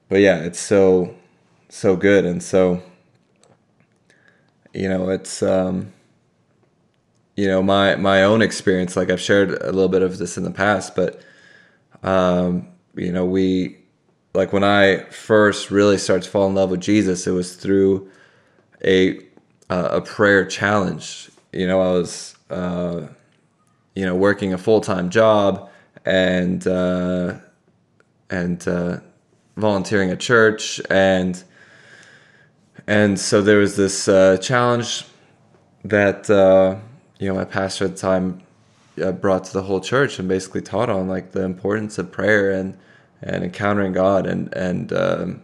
but 0.08 0.20
yeah, 0.20 0.38
it's 0.40 0.58
so, 0.58 1.14
so 1.68 1.94
good, 1.96 2.24
and 2.24 2.42
so, 2.42 2.82
you 4.74 4.88
know, 4.88 5.08
it's. 5.08 5.42
Um, 5.42 5.92
you 7.40 7.48
know 7.48 7.62
my 7.62 7.96
my 7.96 8.22
own 8.22 8.42
experience 8.42 8.96
like 8.96 9.08
i've 9.08 9.20
shared 9.20 9.50
a 9.62 9.72
little 9.72 9.88
bit 9.88 10.02
of 10.02 10.18
this 10.18 10.36
in 10.36 10.44
the 10.44 10.50
past 10.50 10.94
but 10.94 11.22
um 12.02 12.68
you 12.94 13.10
know 13.10 13.24
we 13.24 13.78
like 14.34 14.52
when 14.52 14.62
i 14.62 14.98
first 15.04 15.70
really 15.70 15.96
started 15.96 16.22
to 16.22 16.28
fall 16.28 16.46
in 16.46 16.54
love 16.54 16.70
with 16.70 16.80
jesus 16.80 17.26
it 17.26 17.30
was 17.30 17.56
through 17.56 18.06
a 18.84 19.18
uh, 19.70 19.88
a 19.92 20.00
prayer 20.00 20.44
challenge. 20.44 21.30
You 21.54 21.66
know 21.66 21.80
i 21.80 21.92
was 21.92 22.36
uh 22.50 23.06
you 23.94 24.04
know 24.04 24.14
working 24.14 24.52
a 24.52 24.58
full-time 24.58 25.08
job 25.08 25.70
and 26.04 26.66
uh 26.66 27.38
and 28.28 28.68
uh 28.68 28.98
volunteering 29.56 30.10
at 30.10 30.20
church 30.20 30.78
and 30.90 31.42
and 32.86 33.18
so 33.18 33.40
there 33.40 33.58
was 33.58 33.76
this 33.76 34.08
uh 34.08 34.36
challenge 34.36 35.06
that 35.84 36.28
uh 36.28 36.76
you 37.20 37.28
know 37.28 37.34
my 37.34 37.44
pastor 37.44 37.84
at 37.84 37.92
the 37.92 37.96
time 37.96 38.42
uh, 39.02 39.12
brought 39.12 39.44
to 39.44 39.52
the 39.52 39.62
whole 39.62 39.80
church 39.80 40.18
and 40.18 40.28
basically 40.28 40.62
taught 40.62 40.90
on 40.90 41.06
like 41.06 41.32
the 41.32 41.42
importance 41.42 41.98
of 41.98 42.10
prayer 42.10 42.50
and 42.50 42.76
and 43.22 43.44
encountering 43.44 43.92
God 43.92 44.26
and 44.26 44.52
and 44.54 44.92
um, 44.92 45.42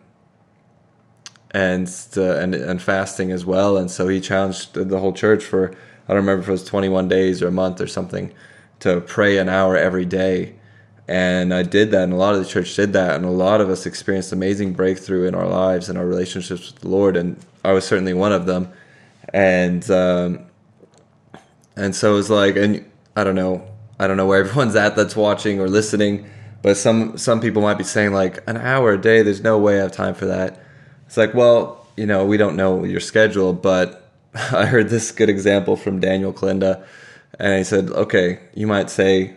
and 1.52 1.88
uh, 2.16 2.36
and 2.36 2.54
and 2.54 2.82
fasting 2.82 3.30
as 3.30 3.44
well. 3.44 3.76
And 3.76 3.90
so 3.90 4.08
he 4.08 4.20
challenged 4.20 4.74
the 4.74 4.98
whole 4.98 5.12
church 5.12 5.44
for 5.44 5.70
I 6.08 6.14
don't 6.14 6.24
remember 6.24 6.42
if 6.42 6.48
it 6.48 6.52
was 6.52 6.64
21 6.64 7.08
days 7.08 7.42
or 7.42 7.48
a 7.48 7.52
month 7.52 7.80
or 7.80 7.86
something 7.86 8.32
to 8.80 9.00
pray 9.00 9.38
an 9.38 9.48
hour 9.48 9.76
every 9.76 10.04
day 10.04 10.54
and 11.08 11.54
I 11.54 11.62
did 11.62 11.92
that, 11.92 12.02
and 12.02 12.12
a 12.12 12.16
lot 12.16 12.34
of 12.34 12.42
the 12.42 12.48
church 12.48 12.74
did 12.74 12.92
that, 12.94 13.14
and 13.14 13.24
a 13.24 13.30
lot 13.30 13.60
of 13.60 13.70
us 13.70 13.86
experienced 13.86 14.32
amazing 14.32 14.72
breakthrough 14.72 15.28
in 15.28 15.36
our 15.36 15.46
lives 15.46 15.88
and 15.88 15.96
our 15.96 16.06
relationships 16.06 16.72
with 16.72 16.80
the 16.80 16.88
Lord, 16.88 17.16
and 17.16 17.38
I 17.64 17.72
was 17.72 17.86
certainly 17.86 18.12
one 18.12 18.32
of 18.32 18.46
them. 18.46 18.72
And 19.32 19.88
um, 19.88 20.45
and 21.76 21.94
so 21.94 22.12
it 22.12 22.16
was 22.16 22.30
like, 22.30 22.56
and 22.56 22.90
I 23.14 23.24
don't 23.24 23.34
know, 23.34 23.66
I 24.00 24.06
don't 24.06 24.16
know 24.16 24.26
where 24.26 24.40
everyone's 24.44 24.74
at 24.74 24.96
that's 24.96 25.14
watching 25.14 25.60
or 25.60 25.68
listening, 25.68 26.28
but 26.62 26.76
some 26.76 27.16
some 27.18 27.40
people 27.40 27.62
might 27.62 27.78
be 27.78 27.84
saying 27.84 28.12
like 28.12 28.42
an 28.48 28.56
hour 28.56 28.92
a 28.92 29.00
day. 29.00 29.22
There's 29.22 29.42
no 29.42 29.58
way 29.58 29.78
I 29.78 29.82
have 29.82 29.92
time 29.92 30.14
for 30.14 30.26
that. 30.26 30.60
It's 31.06 31.16
like, 31.16 31.34
well, 31.34 31.86
you 31.96 32.06
know, 32.06 32.24
we 32.24 32.36
don't 32.36 32.56
know 32.56 32.84
your 32.84 33.00
schedule, 33.00 33.52
but 33.52 34.10
I 34.34 34.66
heard 34.66 34.88
this 34.88 35.12
good 35.12 35.28
example 35.28 35.76
from 35.76 36.00
Daniel 36.00 36.32
Kolenda, 36.32 36.84
and 37.38 37.58
he 37.58 37.64
said, 37.64 37.90
okay, 37.90 38.40
you 38.54 38.66
might 38.66 38.90
say 38.90 39.36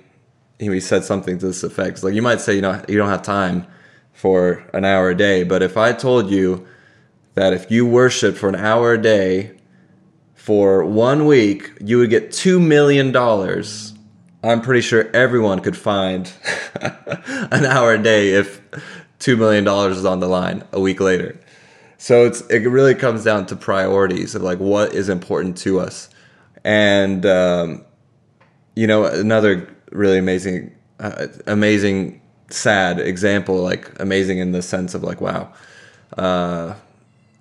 he 0.58 0.80
said 0.80 1.04
something 1.04 1.38
to 1.40 1.48
this 1.48 1.64
effect. 1.64 1.90
It's 1.90 2.04
like 2.04 2.14
you 2.14 2.22
might 2.22 2.42
say 2.42 2.56
you 2.56 2.62
know 2.62 2.84
you 2.88 2.98
don't 2.98 3.10
have 3.10 3.22
time 3.22 3.68
for 4.14 4.66
an 4.74 4.86
hour 4.86 5.10
a 5.10 5.16
day, 5.16 5.44
but 5.44 5.62
if 5.62 5.78
I 5.78 5.94
told 5.94 6.30
you 6.30 6.68
that 7.36 7.54
if 7.54 7.72
you 7.72 7.86
worship 7.86 8.36
for 8.36 8.50
an 8.50 8.56
hour 8.56 8.94
a 8.94 9.02
day 9.02 9.59
for 10.50 10.84
one 10.84 11.28
week, 11.28 11.72
you 11.80 12.00
would 12.00 12.10
get 12.10 12.32
two 12.32 12.60
million 12.60 13.12
dollars. 13.12 13.94
I'm 14.44 14.62
pretty 14.62 14.82
sure 14.82 15.08
everyone 15.16 15.60
could 15.60 15.78
find 15.78 16.34
an 16.82 17.66
hour 17.68 17.94
a 17.94 18.02
day 18.02 18.30
if 18.30 18.60
two 19.20 19.38
million 19.38 19.64
dollars 19.64 20.00
is 20.00 20.06
on 20.06 20.22
the 20.22 20.28
line 20.28 20.64
a 20.72 20.80
week 20.80 21.00
later. 21.00 21.40
So 22.00 22.26
it's 22.26 22.42
it 22.48 22.68
really 22.68 22.96
comes 22.96 23.24
down 23.24 23.46
to 23.46 23.56
priorities 23.56 24.34
of 24.34 24.42
like 24.42 24.58
what 24.58 24.96
is 24.96 25.08
important 25.08 25.56
to 25.58 25.80
us, 25.80 26.10
and 26.64 27.24
um, 27.28 27.86
you 28.76 28.88
know 28.88 29.06
another 29.06 29.72
really 29.92 30.18
amazing, 30.18 30.76
uh, 31.00 31.28
amazing, 31.46 32.22
sad 32.50 33.00
example. 33.00 33.58
Like 33.58 33.92
amazing 34.00 34.40
in 34.40 34.52
the 34.52 34.64
sense 34.64 34.96
of 34.96 35.04
like 35.04 35.22
wow, 35.22 35.54
uh, 36.18 36.74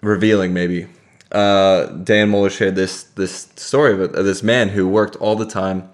revealing 0.03 0.53
maybe. 0.53 0.89
Uh, 1.31 1.87
Dan 1.87 2.31
Mohler 2.31 2.51
shared 2.51 2.75
this 2.75 3.05
this 3.05 3.49
story 3.57 3.93
of, 3.93 4.01
of 4.15 4.25
this 4.25 4.43
man 4.43 4.71
who 4.71 4.89
worked 4.89 5.17
all 5.17 5.37
the 5.37 5.47
time. 5.47 5.89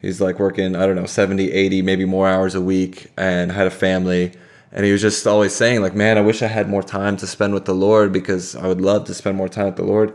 He's 0.00 0.20
like 0.20 0.38
working 0.38 0.74
I 0.74 0.86
don't 0.86 0.96
know 0.96 1.06
70, 1.06 1.52
80, 1.52 1.82
maybe 1.82 2.04
more 2.04 2.28
hours 2.28 2.54
a 2.54 2.60
week, 2.60 3.12
and 3.16 3.52
had 3.52 3.66
a 3.66 3.70
family. 3.70 4.32
And 4.72 4.86
he 4.86 4.92
was 4.92 5.02
just 5.02 5.26
always 5.26 5.54
saying 5.54 5.82
like, 5.82 5.94
man, 5.94 6.18
I 6.18 6.22
wish 6.22 6.42
I 6.42 6.46
had 6.46 6.68
more 6.68 6.82
time 6.82 7.16
to 7.18 7.26
spend 7.26 7.54
with 7.54 7.66
the 7.66 7.74
Lord 7.74 8.12
because 8.12 8.56
I 8.56 8.66
would 8.66 8.80
love 8.80 9.04
to 9.06 9.14
spend 9.14 9.36
more 9.36 9.48
time 9.48 9.66
with 9.66 9.76
the 9.76 9.84
Lord. 9.84 10.14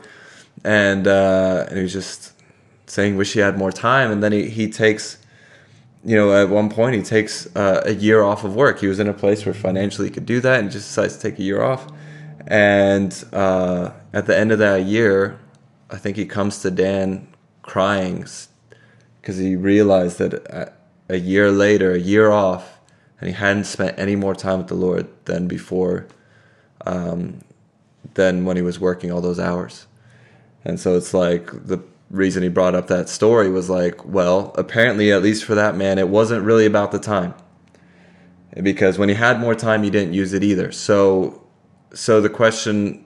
And 0.64 1.08
uh, 1.08 1.66
and 1.70 1.78
he 1.78 1.84
was 1.84 1.94
just 1.94 2.34
saying, 2.88 3.16
wish 3.16 3.34
he 3.34 3.40
had 3.40 3.58
more 3.58 3.72
time. 3.72 4.12
And 4.12 4.22
then 4.22 4.32
he 4.32 4.50
he 4.50 4.70
takes 4.70 5.20
you 6.08 6.16
know, 6.16 6.34
at 6.34 6.50
one 6.50 6.70
point 6.70 6.96
he 6.96 7.02
takes 7.02 7.54
uh, 7.56 7.82
a 7.86 7.94
year 7.94 8.24
off 8.24 8.46
of 8.46 8.56
work. 8.56 8.80
He 8.80 8.88
was 8.88 9.00
in 9.00 9.08
a 9.08 9.14
place 9.14 9.46
where 9.46 9.54
financially 9.54 10.08
he 10.08 10.14
could 10.14 10.26
do 10.26 10.40
that 10.40 10.62
and 10.62 10.72
just 10.72 10.88
decides 10.88 11.18
to 11.18 11.22
take 11.30 11.38
a 11.38 11.44
year 11.44 11.62
off. 11.62 11.88
And 12.46 13.26
uh, 13.34 13.92
at 14.14 14.26
the 14.26 14.38
end 14.38 14.52
of 14.52 14.60
that 14.60 14.84
year, 14.84 15.40
I 15.90 15.98
think 15.98 16.18
he 16.18 16.26
comes 16.26 16.62
to 16.62 16.72
Dan 16.72 17.28
crying 17.62 18.26
because 19.22 19.38
he 19.38 19.56
realized 19.56 20.20
that 20.20 20.74
a 21.10 21.18
year 21.18 21.52
later, 21.52 21.94
a 21.94 22.00
year 22.00 22.32
off, 22.32 22.80
and 23.20 23.28
he 23.28 23.34
hadn't 23.34 23.64
spent 23.64 23.98
any 23.98 24.16
more 24.16 24.36
time 24.36 24.60
with 24.60 24.68
the 24.68 24.76
Lord 24.76 25.08
than 25.26 25.48
before, 25.48 26.08
um, 26.86 27.40
than 28.14 28.46
when 28.46 28.56
he 28.56 28.62
was 28.62 28.80
working 28.80 29.12
all 29.12 29.22
those 29.22 29.40
hours. 29.40 29.88
And 30.64 30.80
so 30.80 30.96
it's 30.96 31.14
like 31.14 31.50
the 31.66 31.82
reason 32.10 32.44
he 32.44 32.50
brought 32.50 32.76
up 32.76 32.88
that 32.88 33.10
story 33.10 33.50
was 33.50 33.70
like, 33.70 34.06
well, 34.06 34.54
apparently, 34.58 35.12
at 35.12 35.24
least 35.24 35.44
for 35.44 35.56
that 35.56 35.76
man, 35.76 35.98
it 35.98 36.10
wasn't 36.10 36.44
really 36.44 36.66
about 36.66 36.92
the 36.92 37.00
time. 37.00 37.34
Because 38.62 38.98
when 38.98 39.10
he 39.10 39.16
had 39.16 39.40
more 39.40 39.56
time, 39.56 39.84
he 39.84 39.90
didn't 39.90 40.14
use 40.14 40.34
it 40.34 40.44
either. 40.44 40.72
So, 40.72 41.47
so 41.94 42.22
the 42.22 42.30
question 42.30 43.06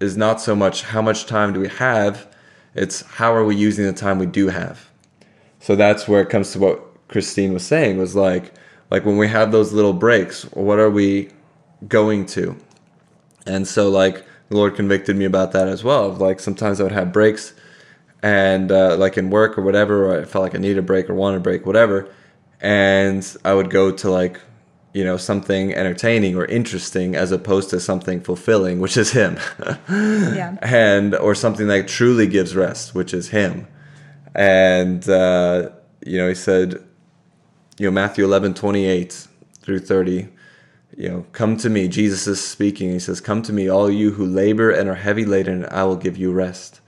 is 0.00 0.16
not 0.16 0.40
so 0.40 0.54
much 0.54 0.82
how 0.82 1.02
much 1.02 1.26
time 1.26 1.52
do 1.52 1.60
we 1.60 1.68
have, 1.68 2.26
it's 2.74 3.02
how 3.02 3.34
are 3.34 3.44
we 3.44 3.56
using 3.56 3.86
the 3.86 3.92
time 3.92 4.18
we 4.18 4.26
do 4.26 4.48
have. 4.48 4.90
So 5.60 5.74
that's 5.74 6.06
where 6.06 6.20
it 6.20 6.28
comes 6.28 6.52
to 6.52 6.58
what 6.58 7.08
Christine 7.08 7.52
was 7.52 7.66
saying 7.66 7.98
was 7.98 8.14
like, 8.14 8.52
like 8.90 9.04
when 9.04 9.16
we 9.16 9.28
have 9.28 9.52
those 9.52 9.72
little 9.72 9.92
breaks, 9.92 10.42
what 10.52 10.78
are 10.78 10.90
we 10.90 11.30
going 11.88 12.26
to? 12.26 12.56
And 13.46 13.66
so 13.66 13.88
like 13.88 14.24
the 14.48 14.56
Lord 14.56 14.76
convicted 14.76 15.16
me 15.16 15.24
about 15.24 15.52
that 15.52 15.68
as 15.68 15.82
well. 15.82 16.10
Like 16.10 16.40
sometimes 16.40 16.80
I 16.80 16.84
would 16.84 16.92
have 16.92 17.12
breaks 17.12 17.54
and 18.22 18.70
uh, 18.70 18.96
like 18.96 19.16
in 19.16 19.30
work 19.30 19.58
or 19.58 19.62
whatever, 19.62 20.06
or 20.06 20.20
I 20.20 20.24
felt 20.24 20.42
like 20.42 20.54
I 20.54 20.58
needed 20.58 20.78
a 20.78 20.82
break 20.82 21.08
or 21.08 21.14
wanted 21.14 21.38
a 21.38 21.40
break, 21.40 21.66
whatever. 21.66 22.12
And 22.60 23.36
I 23.44 23.54
would 23.54 23.70
go 23.70 23.90
to 23.90 24.10
like, 24.10 24.40
you 24.96 25.04
know, 25.04 25.18
something 25.18 25.74
entertaining 25.74 26.36
or 26.36 26.46
interesting 26.46 27.14
as 27.14 27.30
opposed 27.30 27.68
to 27.68 27.78
something 27.78 28.18
fulfilling, 28.18 28.80
which 28.80 28.96
is 28.96 29.10
him. 29.10 29.36
yeah. 29.90 30.56
And, 30.62 31.14
or 31.14 31.34
something 31.34 31.66
that 31.66 31.86
truly 31.86 32.26
gives 32.26 32.56
rest, 32.56 32.94
which 32.94 33.12
is 33.12 33.28
him. 33.28 33.68
And, 34.34 35.06
uh, 35.06 35.68
you 36.06 36.16
know, 36.16 36.28
he 36.28 36.34
said, 36.34 36.82
you 37.76 37.86
know, 37.86 37.90
Matthew 37.90 38.24
11, 38.24 38.54
28 38.54 39.28
through 39.60 39.80
30, 39.80 40.28
you 40.96 41.08
know, 41.10 41.26
come 41.32 41.58
to 41.58 41.68
me. 41.68 41.88
Jesus 41.88 42.26
is 42.26 42.42
speaking. 42.42 42.90
He 42.90 42.98
says, 42.98 43.20
Come 43.20 43.42
to 43.42 43.52
me, 43.52 43.68
all 43.68 43.90
you 43.90 44.12
who 44.12 44.24
labor 44.24 44.70
and 44.70 44.88
are 44.88 44.94
heavy 44.94 45.26
laden, 45.26 45.64
and 45.64 45.72
I 45.74 45.84
will 45.84 45.96
give 45.96 46.16
you 46.16 46.32
rest 46.32 46.80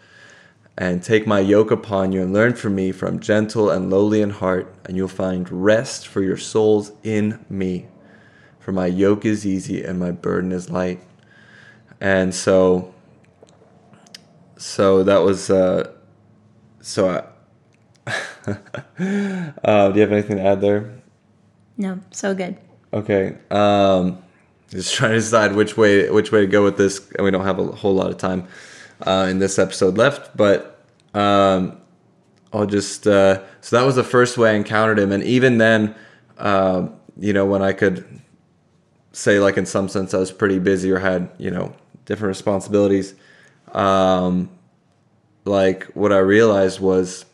and 0.78 1.02
take 1.02 1.26
my 1.26 1.40
yoke 1.40 1.70
upon 1.70 2.12
you 2.12 2.22
and 2.22 2.32
learn 2.32 2.54
from 2.54 2.74
me 2.74 2.90
from 2.90 3.20
gentle 3.20 3.68
and 3.68 3.90
lowly 3.90 4.22
in 4.22 4.30
heart 4.30 4.74
and 4.86 4.96
you'll 4.96 5.08
find 5.08 5.50
rest 5.50 6.08
for 6.08 6.22
your 6.22 6.38
souls 6.38 6.92
in 7.02 7.44
me 7.50 7.86
for 8.68 8.72
my 8.72 8.84
yoke 8.84 9.24
is 9.24 9.46
easy 9.46 9.82
and 9.82 9.98
my 9.98 10.10
burden 10.10 10.52
is 10.52 10.68
light. 10.68 11.00
And 12.02 12.34
so 12.34 12.92
so 14.58 15.02
that 15.04 15.22
was 15.22 15.48
uh 15.48 15.90
so 16.82 17.24
I, 18.06 18.10
uh, 19.64 19.88
do 19.88 19.94
you 19.94 20.02
have 20.02 20.12
anything 20.12 20.36
to 20.36 20.42
add 20.42 20.60
there? 20.60 21.00
No 21.78 21.98
so 22.10 22.34
good. 22.34 22.58
Okay 22.92 23.38
um 23.50 24.22
just 24.68 24.92
trying 24.92 25.12
to 25.12 25.16
decide 25.16 25.54
which 25.54 25.78
way 25.78 26.10
which 26.10 26.30
way 26.30 26.42
to 26.42 26.46
go 26.46 26.62
with 26.62 26.76
this 26.76 27.10
and 27.16 27.24
we 27.24 27.30
don't 27.30 27.46
have 27.46 27.58
a 27.58 27.64
whole 27.68 27.94
lot 27.94 28.10
of 28.10 28.18
time 28.18 28.46
uh, 29.06 29.28
in 29.30 29.38
this 29.38 29.58
episode 29.58 29.96
left, 29.96 30.36
but 30.36 30.84
um, 31.14 31.80
I'll 32.52 32.66
just 32.66 33.06
uh, 33.06 33.40
so 33.62 33.76
that 33.78 33.86
was 33.86 33.96
the 33.96 34.04
first 34.04 34.36
way 34.36 34.50
I 34.50 34.54
encountered 34.56 34.98
him, 34.98 35.10
and 35.10 35.22
even 35.22 35.56
then, 35.56 35.94
uh, 36.36 36.88
you 37.16 37.32
know, 37.32 37.46
when 37.46 37.62
I 37.62 37.72
could 37.72 38.04
say 39.12 39.38
like 39.38 39.56
in 39.56 39.66
some 39.66 39.88
sense 39.88 40.14
I 40.14 40.18
was 40.18 40.32
pretty 40.32 40.58
busy 40.58 40.90
or 40.90 40.98
had 40.98 41.30
you 41.38 41.50
know 41.50 41.74
different 42.04 42.28
responsibilities, 42.28 43.14
um, 43.72 44.50
like 45.44 45.84
what 45.94 46.12
I 46.12 46.18
realized 46.18 46.80
was 46.80 47.24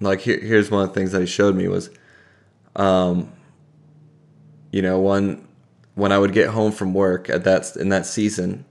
like 0.00 0.20
here, 0.20 0.38
here's 0.40 0.70
one 0.70 0.82
of 0.82 0.88
the 0.88 0.94
things 0.94 1.12
that 1.12 1.20
he 1.20 1.26
showed 1.26 1.56
me 1.56 1.68
was, 1.68 1.90
um, 2.76 3.32
you 4.72 4.82
know, 4.82 5.00
one 5.00 5.46
when 5.94 6.12
I 6.12 6.18
would 6.18 6.32
get 6.32 6.48
home 6.48 6.72
from 6.72 6.94
work 6.94 7.28
at 7.28 7.44
that 7.44 7.76
in 7.76 7.88
that 7.88 8.06
season 8.06 8.64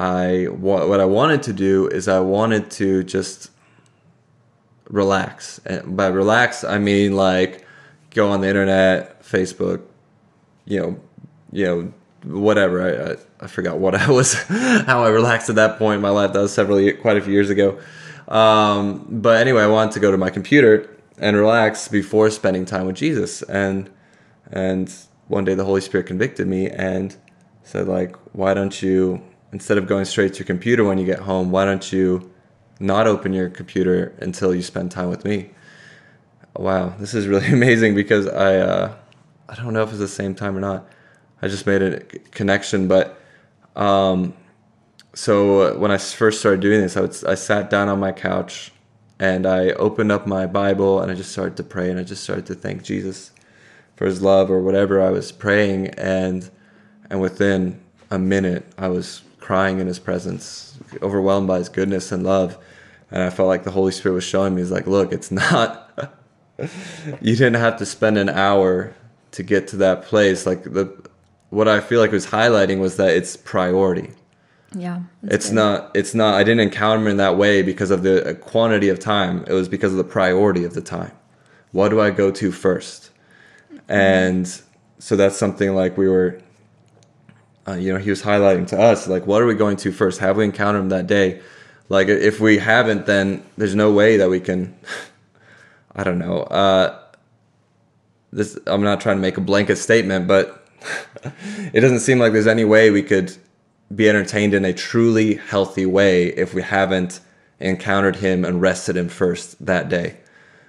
I 0.00 0.44
what 0.44 0.98
I 0.98 1.04
wanted 1.04 1.42
to 1.44 1.52
do 1.52 1.88
is 1.88 2.08
I 2.08 2.20
wanted 2.20 2.70
to 2.72 3.04
just 3.04 3.50
relax. 4.88 5.60
And 5.66 5.94
by 5.96 6.06
relax, 6.06 6.64
I 6.64 6.78
mean 6.78 7.16
like 7.16 7.66
go 8.10 8.30
on 8.30 8.40
the 8.40 8.48
internet, 8.48 9.22
Facebook, 9.22 9.82
you 10.70 10.80
know, 10.80 11.00
you 11.52 11.64
know, 11.66 11.92
whatever. 12.38 12.80
I, 12.80 13.12
I, 13.12 13.16
I 13.40 13.46
forgot 13.48 13.78
what 13.78 13.94
I 14.06 14.10
was, 14.10 14.34
how 14.34 15.02
I 15.02 15.08
relaxed 15.08 15.50
at 15.50 15.56
that 15.56 15.78
point 15.78 15.96
in 15.96 16.02
my 16.02 16.10
life. 16.10 16.32
That 16.32 16.40
was 16.40 16.54
several, 16.54 16.92
quite 16.94 17.16
a 17.16 17.20
few 17.20 17.32
years 17.32 17.50
ago. 17.50 17.78
Um, 18.28 19.04
but 19.10 19.38
anyway, 19.38 19.62
I 19.62 19.66
wanted 19.66 19.92
to 19.94 20.00
go 20.00 20.10
to 20.10 20.16
my 20.16 20.30
computer 20.30 20.96
and 21.18 21.36
relax 21.36 21.88
before 21.88 22.30
spending 22.30 22.64
time 22.64 22.86
with 22.86 22.96
Jesus. 22.96 23.42
And 23.42 23.90
and 24.52 24.92
one 25.28 25.44
day 25.44 25.54
the 25.54 25.64
Holy 25.64 25.80
Spirit 25.80 26.06
convicted 26.06 26.46
me 26.46 26.68
and 26.70 27.16
said 27.62 27.88
like, 27.88 28.16
why 28.32 28.54
don't 28.54 28.80
you 28.80 29.22
instead 29.52 29.78
of 29.78 29.88
going 29.88 30.04
straight 30.04 30.32
to 30.34 30.38
your 30.40 30.46
computer 30.46 30.84
when 30.84 30.98
you 30.98 31.04
get 31.04 31.18
home, 31.18 31.50
why 31.50 31.64
don't 31.64 31.92
you 31.92 32.32
not 32.78 33.08
open 33.08 33.32
your 33.32 33.50
computer 33.50 34.14
until 34.20 34.54
you 34.54 34.62
spend 34.62 34.92
time 34.92 35.08
with 35.10 35.24
me? 35.24 35.50
Wow, 36.56 36.94
this 36.98 37.14
is 37.14 37.26
really 37.26 37.46
amazing 37.52 37.96
because 37.96 38.28
I 38.28 38.56
uh, 38.58 38.94
I 39.50 39.56
don't 39.56 39.74
know 39.74 39.82
if 39.82 39.90
it's 39.90 39.98
the 39.98 40.08
same 40.08 40.34
time 40.34 40.56
or 40.56 40.60
not. 40.60 40.88
I 41.42 41.48
just 41.48 41.66
made 41.66 41.82
a 41.82 42.00
connection, 42.30 42.88
but 42.88 43.20
um, 43.74 44.34
so 45.12 45.76
when 45.78 45.90
I 45.90 45.98
first 45.98 46.38
started 46.38 46.60
doing 46.60 46.80
this, 46.80 46.96
I 46.96 47.00
would 47.00 47.24
I 47.26 47.34
sat 47.34 47.68
down 47.68 47.88
on 47.88 47.98
my 47.98 48.12
couch 48.12 48.72
and 49.18 49.46
I 49.46 49.70
opened 49.70 50.12
up 50.12 50.26
my 50.26 50.46
Bible 50.46 51.00
and 51.00 51.10
I 51.10 51.14
just 51.14 51.32
started 51.32 51.56
to 51.56 51.64
pray 51.64 51.90
and 51.90 51.98
I 51.98 52.04
just 52.04 52.22
started 52.22 52.46
to 52.46 52.54
thank 52.54 52.84
Jesus 52.84 53.32
for 53.96 54.06
His 54.06 54.22
love 54.22 54.50
or 54.50 54.62
whatever 54.62 55.02
I 55.02 55.10
was 55.10 55.32
praying 55.32 55.88
and 55.88 56.48
and 57.10 57.20
within 57.20 57.80
a 58.10 58.18
minute 58.18 58.64
I 58.78 58.88
was 58.88 59.22
crying 59.40 59.80
in 59.80 59.86
his 59.88 59.98
presence, 59.98 60.78
overwhelmed 61.02 61.48
by 61.48 61.58
his 61.58 61.68
goodness 61.68 62.12
and 62.12 62.22
love. 62.22 62.56
And 63.10 63.22
I 63.22 63.30
felt 63.30 63.48
like 63.48 63.64
the 63.64 63.72
Holy 63.72 63.90
Spirit 63.90 64.14
was 64.14 64.24
showing 64.24 64.54
me, 64.54 64.62
he's 64.62 64.70
like, 64.70 64.86
look, 64.86 65.12
it's 65.12 65.32
not, 65.32 65.90
you 67.20 67.34
didn't 67.34 67.54
have 67.54 67.76
to 67.78 67.86
spend 67.86 68.16
an 68.16 68.28
hour 68.28 68.94
to 69.32 69.42
get 69.42 69.68
to 69.68 69.76
that 69.76 70.02
place. 70.02 70.46
Like 70.46 70.64
the 70.64 70.92
what 71.50 71.68
I 71.68 71.80
feel 71.80 72.00
like 72.00 72.12
was 72.12 72.26
highlighting 72.26 72.78
was 72.80 72.96
that 72.96 73.10
it's 73.10 73.36
priority. 73.36 74.10
Yeah. 74.74 75.00
It's 75.24 75.48
good. 75.48 75.56
not. 75.56 75.90
It's 75.94 76.14
not. 76.14 76.34
I 76.34 76.44
didn't 76.44 76.60
encounter 76.60 77.02
him 77.02 77.08
in 77.08 77.16
that 77.16 77.36
way 77.36 77.62
because 77.62 77.90
of 77.90 78.02
the 78.02 78.38
quantity 78.40 78.88
of 78.88 78.98
time. 78.98 79.44
It 79.48 79.52
was 79.52 79.68
because 79.68 79.92
of 79.92 79.98
the 79.98 80.04
priority 80.04 80.64
of 80.64 80.74
the 80.74 80.80
time. 80.80 81.12
What 81.72 81.88
do 81.88 82.00
I 82.00 82.10
go 82.10 82.30
to 82.30 82.52
first? 82.52 83.10
And 83.88 84.46
so 84.98 85.16
that's 85.16 85.36
something 85.36 85.74
like 85.74 85.96
we 85.96 86.08
were. 86.08 86.40
Uh, 87.68 87.74
you 87.74 87.92
know, 87.92 87.98
he 87.98 88.10
was 88.10 88.22
highlighting 88.22 88.66
to 88.68 88.80
us 88.80 89.06
like, 89.06 89.26
what 89.26 89.42
are 89.42 89.46
we 89.46 89.54
going 89.54 89.76
to 89.76 89.92
first? 89.92 90.18
Have 90.20 90.36
we 90.36 90.44
encountered 90.44 90.80
him 90.80 90.88
that 90.88 91.06
day? 91.06 91.40
Like, 91.88 92.08
if 92.08 92.40
we 92.40 92.58
haven't, 92.58 93.06
then 93.06 93.44
there's 93.58 93.74
no 93.74 93.92
way 93.92 94.16
that 94.16 94.30
we 94.30 94.40
can. 94.40 94.76
I 95.94 96.04
don't 96.04 96.18
know. 96.18 96.42
Uh, 96.44 96.98
this 98.32 98.58
I'm 98.66 98.82
not 98.82 99.00
trying 99.00 99.16
to 99.16 99.22
make 99.22 99.36
a 99.36 99.40
blanket 99.40 99.76
statement, 99.76 100.26
but 100.26 100.66
it 101.72 101.80
doesn't 101.80 102.00
seem 102.00 102.18
like 102.18 102.32
there's 102.32 102.46
any 102.46 102.64
way 102.64 102.90
we 102.90 103.02
could 103.02 103.36
be 103.94 104.08
entertained 104.08 104.54
in 104.54 104.64
a 104.64 104.72
truly 104.72 105.34
healthy 105.34 105.86
way 105.86 106.26
if 106.28 106.54
we 106.54 106.62
haven't 106.62 107.20
encountered 107.58 108.16
him 108.16 108.44
and 108.44 108.60
rested 108.60 108.96
him 108.96 109.08
first 109.08 109.64
that 109.64 109.88
day. 109.88 110.16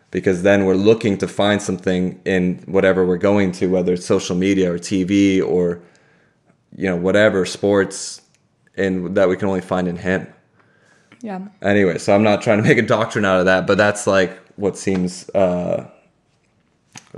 Because 0.09 0.43
then 0.43 0.65
we're 0.65 0.75
looking 0.75 1.17
to 1.19 1.27
find 1.27 1.61
something 1.61 2.19
in 2.25 2.57
whatever 2.65 3.05
we're 3.05 3.17
going 3.17 3.53
to, 3.53 3.67
whether 3.67 3.93
it's 3.93 4.05
social 4.05 4.35
media 4.35 4.73
or 4.73 4.77
TV 4.77 5.41
or 5.41 5.81
you 6.75 6.87
know 6.87 6.95
whatever 6.95 7.45
sports, 7.45 8.21
and 8.75 9.15
that 9.15 9.29
we 9.29 9.37
can 9.37 9.47
only 9.47 9.61
find 9.61 9.87
in 9.87 9.97
him. 9.97 10.27
Yeah. 11.21 11.47
Anyway, 11.61 11.97
so 11.97 12.13
I'm 12.13 12.23
not 12.23 12.41
trying 12.41 12.57
to 12.57 12.63
make 12.67 12.77
a 12.77 12.81
doctrine 12.81 13.25
out 13.25 13.39
of 13.39 13.45
that, 13.45 13.67
but 13.67 13.77
that's 13.77 14.07
like 14.07 14.37
what 14.55 14.77
seems 14.77 15.29
uh, 15.29 15.89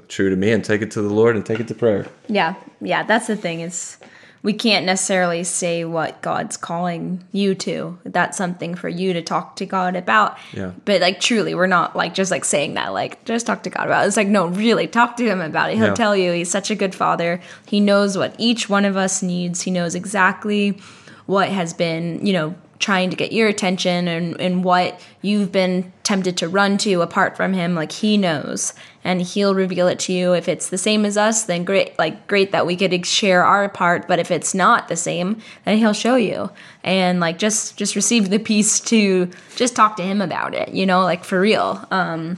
true 0.07 0.29
to 0.29 0.35
me, 0.35 0.51
and 0.51 0.63
take 0.63 0.81
it 0.81 0.91
to 0.91 1.01
the 1.01 1.13
Lord 1.13 1.35
and 1.35 1.45
take 1.45 1.59
it 1.59 1.67
to 1.69 1.75
prayer. 1.75 2.07
Yeah. 2.27 2.55
Yeah. 2.81 3.03
That's 3.03 3.27
the 3.27 3.35
thing 3.35 3.61
is 3.61 3.97
we 4.41 4.51
can't 4.51 4.85
necessarily 4.85 5.43
say 5.45 5.85
what 5.85 6.21
God's 6.21 6.57
calling 6.57 7.23
you 7.31 7.55
to. 7.55 7.97
That's 8.03 8.37
something 8.37 8.75
for 8.75 8.89
you 8.89 9.13
to 9.13 9.21
talk 9.21 9.55
to 9.57 9.65
God 9.65 9.95
about. 9.95 10.37
Yeah. 10.51 10.71
But 10.83 10.99
like 10.99 11.21
truly, 11.21 11.55
we're 11.55 11.67
not 11.67 11.95
like 11.95 12.13
just 12.13 12.29
like 12.31 12.43
saying 12.43 12.73
that, 12.73 12.91
like 12.91 13.23
just 13.23 13.45
talk 13.45 13.63
to 13.63 13.69
God 13.69 13.85
about 13.87 14.03
it. 14.03 14.07
It's 14.07 14.17
like, 14.17 14.27
no, 14.27 14.47
really 14.47 14.87
talk 14.87 15.15
to 15.17 15.25
him 15.25 15.39
about 15.39 15.69
it. 15.71 15.77
He'll 15.77 15.87
Yeah. 15.87 15.93
tell 15.93 16.15
you 16.15 16.33
he's 16.33 16.51
such 16.51 16.69
a 16.71 16.75
good 16.75 16.93
father. 16.93 17.39
He 17.67 17.79
knows 17.79 18.17
what 18.17 18.35
each 18.37 18.67
one 18.69 18.83
of 18.83 18.97
us 18.97 19.23
needs. 19.23 19.61
He 19.61 19.71
knows 19.71 19.95
exactly 19.95 20.77
what 21.25 21.47
has 21.47 21.73
been, 21.73 22.25
you 22.25 22.33
know, 22.33 22.55
trying 22.83 23.09
to 23.09 23.15
get 23.15 23.31
your 23.31 23.47
attention 23.47 24.09
and, 24.09 24.39
and 24.41 24.61
what 24.63 24.99
you've 25.21 25.53
been 25.53 25.91
tempted 26.03 26.35
to 26.35 26.49
run 26.49 26.77
to 26.77 27.01
apart 27.01 27.37
from 27.37 27.53
him 27.53 27.75
like 27.75 27.93
he 27.93 28.17
knows. 28.17 28.73
And 29.05 29.21
he'll 29.21 29.55
reveal 29.55 29.87
it 29.87 29.99
to 29.99 30.13
you. 30.13 30.33
If 30.33 30.49
it's 30.49 30.69
the 30.69 30.77
same 30.77 31.05
as 31.05 31.15
us 31.15 31.45
then 31.45 31.63
great 31.63 31.97
like 31.97 32.27
great 32.27 32.51
that 32.51 32.65
we 32.65 32.75
could 32.75 33.05
share 33.05 33.45
our 33.45 33.69
part. 33.69 34.05
But 34.07 34.19
if 34.19 34.31
it's 34.31 34.53
not 34.53 34.89
the 34.89 34.97
same 34.97 35.41
then 35.63 35.77
he'll 35.77 35.93
show 35.93 36.17
you. 36.17 36.51
And 36.83 37.21
like 37.21 37.39
just 37.39 37.77
just 37.77 37.95
receive 37.95 38.29
the 38.29 38.37
peace 38.37 38.81
to 38.81 39.29
just 39.55 39.75
talk 39.77 39.95
to 39.97 40.03
him 40.03 40.21
about 40.21 40.53
it 40.53 40.69
you 40.69 40.85
know 40.85 41.03
like 41.03 41.23
for 41.23 41.39
real. 41.39 41.85
Um 41.89 42.37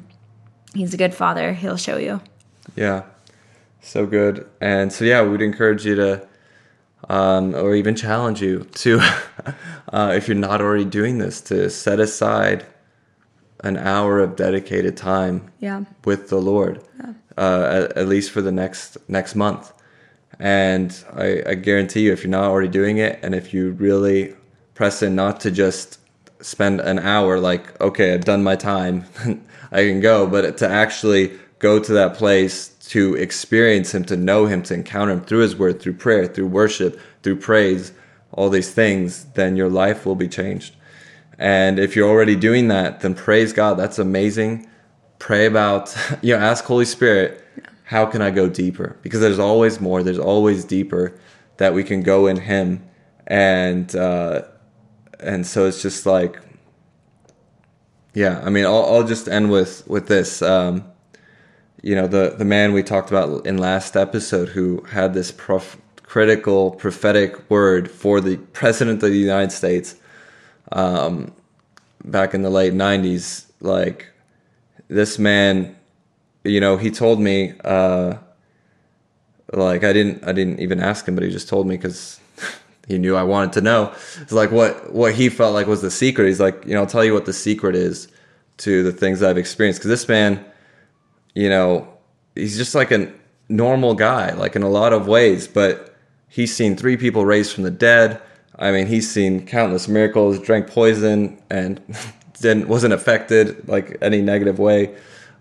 he's 0.76 0.94
a 0.94 0.98
good 0.98 1.16
father. 1.16 1.54
He'll 1.54 1.78
show 1.78 1.98
you. 1.98 2.22
Yeah, 2.76 3.04
so 3.82 4.06
good. 4.06 4.48
And 4.62 4.94
so 4.94 5.06
yeah, 5.06 5.24
we'd 5.24 5.42
encourage 5.42 5.86
you 5.86 5.96
to, 5.96 6.28
um, 7.10 7.54
or 7.56 7.76
even 7.76 7.96
challenge 7.96 8.42
you 8.42 8.64
to, 8.76 9.00
uh, 9.94 10.14
if 10.16 10.28
you're 10.28 10.36
not 10.36 10.62
already 10.62 10.86
doing 10.86 11.18
this, 11.18 11.42
to 11.42 11.70
set 11.70 12.00
aside 12.00 12.66
an 13.64 13.78
hour 13.78 14.20
of 14.20 14.36
dedicated 14.36 14.96
time 14.96 15.52
yeah 15.60 15.84
with 16.04 16.30
the 16.30 16.38
Lord, 16.38 16.82
uh, 17.38 17.88
at, 17.92 17.98
at 17.98 18.08
least 18.08 18.32
for 18.32 18.42
the 18.42 18.52
next 18.52 18.98
next 19.10 19.36
month. 19.36 19.72
And 20.38 20.96
I, 21.14 21.42
I 21.48 21.54
guarantee 21.56 22.02
you, 22.02 22.12
if 22.12 22.24
you're 22.24 22.32
not 22.32 22.44
already 22.44 22.68
doing 22.68 22.98
it, 22.98 23.20
and 23.24 23.34
if 23.34 23.54
you 23.54 23.72
really 23.72 24.36
press 24.74 25.02
in, 25.02 25.16
not 25.16 25.40
to 25.42 25.52
just 25.52 26.00
spend 26.42 26.82
an 26.82 27.00
hour, 27.00 27.40
like 27.40 27.80
okay, 27.82 28.14
I've 28.14 28.26
done 28.26 28.44
my 28.44 28.56
time, 28.56 29.06
I 29.72 29.84
can 29.84 30.02
go, 30.02 30.28
but 30.28 30.58
to 30.58 30.68
actually 30.68 31.32
go 31.66 31.80
to 31.80 31.94
that 31.94 32.14
place 32.14 32.68
to 32.94 33.16
experience 33.16 33.96
Him, 33.96 34.06
to 34.06 34.16
know 34.16 34.46
Him, 34.46 34.62
to 34.64 34.76
encounter 34.76 35.14
Him 35.14 35.22
through 35.22 35.40
His 35.40 35.56
Word, 35.56 35.82
through 35.82 35.96
prayer, 35.96 36.28
through 36.28 36.46
worship, 36.46 37.00
through 37.24 37.38
praise, 37.38 37.92
all 38.32 38.52
these 38.52 38.72
things, 38.72 39.26
then 39.34 39.56
your 39.56 39.70
life 39.70 40.06
will 40.06 40.14
be 40.16 40.28
changed. 40.28 40.76
And 41.40 41.80
if 41.80 41.96
you're 41.96 42.08
already 42.08 42.36
doing 42.36 42.68
that, 42.68 43.00
then 43.00 43.16
praise 43.16 43.52
God. 43.52 43.80
That's 43.80 43.98
amazing. 43.98 44.70
Pray 45.18 45.48
about, 45.48 45.98
you 46.22 46.36
know, 46.36 46.40
ask 46.40 46.64
Holy 46.66 46.86
Spirit, 46.86 47.44
how 47.86 48.06
can 48.06 48.22
I 48.22 48.30
go 48.30 48.48
deeper? 48.48 48.98
Because 49.02 49.20
there's 49.20 49.40
always 49.40 49.82
more, 49.82 50.04
there's 50.04 50.20
always 50.20 50.66
deeper 50.66 51.18
that 51.58 51.74
we 51.74 51.84
can 51.84 52.04
go 52.04 52.28
in 52.28 52.38
Him. 52.38 52.88
And, 53.26 53.96
uh, 53.96 54.44
and 55.20 55.48
so 55.48 55.66
it's 55.66 55.82
just 55.82 56.06
like, 56.06 56.40
yeah, 58.14 58.40
I 58.46 58.52
mean, 58.52 58.66
I'll, 58.66 58.86
I'll 58.86 59.08
just 59.08 59.28
end 59.28 59.50
with, 59.50 59.88
with 59.88 60.08
this. 60.08 60.44
Um, 60.44 60.86
you 61.86 61.94
know, 61.94 62.08
the, 62.08 62.34
the 62.36 62.46
man 62.46 62.74
we 62.74 62.82
talked 62.82 63.12
about 63.12 63.46
in 63.46 63.60
last 63.60 63.96
episode 63.96 64.50
who 64.50 64.82
had 64.90 65.14
this 65.14 65.32
prof- 65.32 65.78
critical 66.02 66.72
prophetic 66.72 67.48
word 67.48 67.92
for 67.92 68.20
the 68.20 68.38
president 68.38 69.04
of 69.04 69.12
the 69.12 69.18
United 69.18 69.52
States 69.52 69.96
um, 70.72 71.32
back 72.04 72.34
in 72.34 72.42
the 72.42 72.50
late 72.50 72.74
90s 72.74 73.46
like 73.62 74.08
this 74.88 75.20
man 75.20 75.76
you 76.44 76.60
know 76.60 76.76
he 76.76 76.90
told 76.90 77.20
me 77.20 77.54
uh, 77.64 78.16
like 79.54 79.84
i 79.84 79.92
didn't 79.94 80.24
i 80.28 80.32
didn't 80.32 80.60
even 80.60 80.80
ask 80.80 81.08
him 81.08 81.16
but 81.16 81.24
he 81.24 81.30
just 81.30 81.50
told 81.50 81.66
me 81.66 81.76
because 81.76 82.20
he 82.88 82.98
knew 82.98 83.16
i 83.16 83.24
wanted 83.24 83.54
to 83.54 83.62
know. 83.62 83.94
It's 84.22 84.32
like 84.32 84.52
what 84.52 84.92
what 84.92 85.14
he 85.14 85.30
felt 85.30 85.54
like 85.54 85.68
was 85.68 85.82
the 85.82 85.92
secret. 85.92 86.28
He's 86.28 86.40
like 86.40 86.66
you 86.66 86.74
know 86.74 86.82
i'll 86.82 86.88
tell 86.88 87.06
you 87.06 87.14
what 87.14 87.26
the 87.26 87.34
secret 87.34 87.76
is 87.76 88.08
to 88.58 88.82
the 88.82 88.92
things 88.92 89.22
i've 89.22 89.38
experienced. 89.38 89.80
Because 89.82 89.90
this 89.90 90.08
man 90.08 90.44
you 91.36 91.50
know 91.50 91.88
he's 92.34 92.58
just 92.58 92.74
like 92.74 92.92
a 92.92 93.12
normal 93.48 93.94
guy 93.94 94.34
like 94.34 94.56
in 94.56 94.64
a 94.64 94.70
lot 94.70 94.92
of 94.92 95.08
ways 95.08 95.48
but 95.48 95.96
he's 96.28 96.56
seen 96.56 96.76
three 96.76 96.98
people 96.98 97.26
raised 97.26 97.54
from 97.54 97.64
the 97.64 97.72
dead 97.72 98.20
I 98.58 98.72
mean, 98.72 98.88
he's 98.88 99.10
seen 99.10 99.46
countless 99.46 99.88
miracles, 99.88 100.40
drank 100.40 100.68
poison, 100.68 101.42
and 101.50 101.82
didn't 102.40 102.68
wasn't 102.68 102.94
affected 102.94 103.68
like 103.68 103.98
any 104.02 104.22
negative 104.22 104.60
way. 104.60 104.96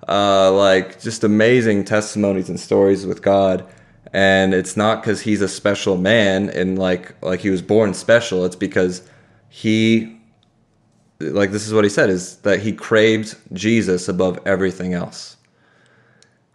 Uh, 0.08 0.52
like 0.52 1.00
just 1.00 1.24
amazing 1.24 1.84
testimonies 1.84 2.48
and 2.48 2.58
stories 2.58 3.06
with 3.06 3.22
God. 3.22 3.66
And 4.12 4.54
it's 4.54 4.76
not 4.76 5.02
because 5.02 5.20
he's 5.20 5.40
a 5.40 5.48
special 5.48 5.96
man 5.96 6.50
and 6.50 6.78
like 6.78 7.14
like 7.22 7.40
he 7.40 7.50
was 7.50 7.62
born 7.62 7.94
special. 7.94 8.44
It's 8.44 8.56
because 8.56 9.02
he 9.48 10.18
like 11.20 11.52
this 11.52 11.66
is 11.66 11.72
what 11.72 11.84
he 11.84 11.90
said 11.90 12.10
is 12.10 12.36
that 12.38 12.60
he 12.60 12.72
craved 12.72 13.36
Jesus 13.52 14.08
above 14.08 14.38
everything 14.44 14.92
else. 14.92 15.33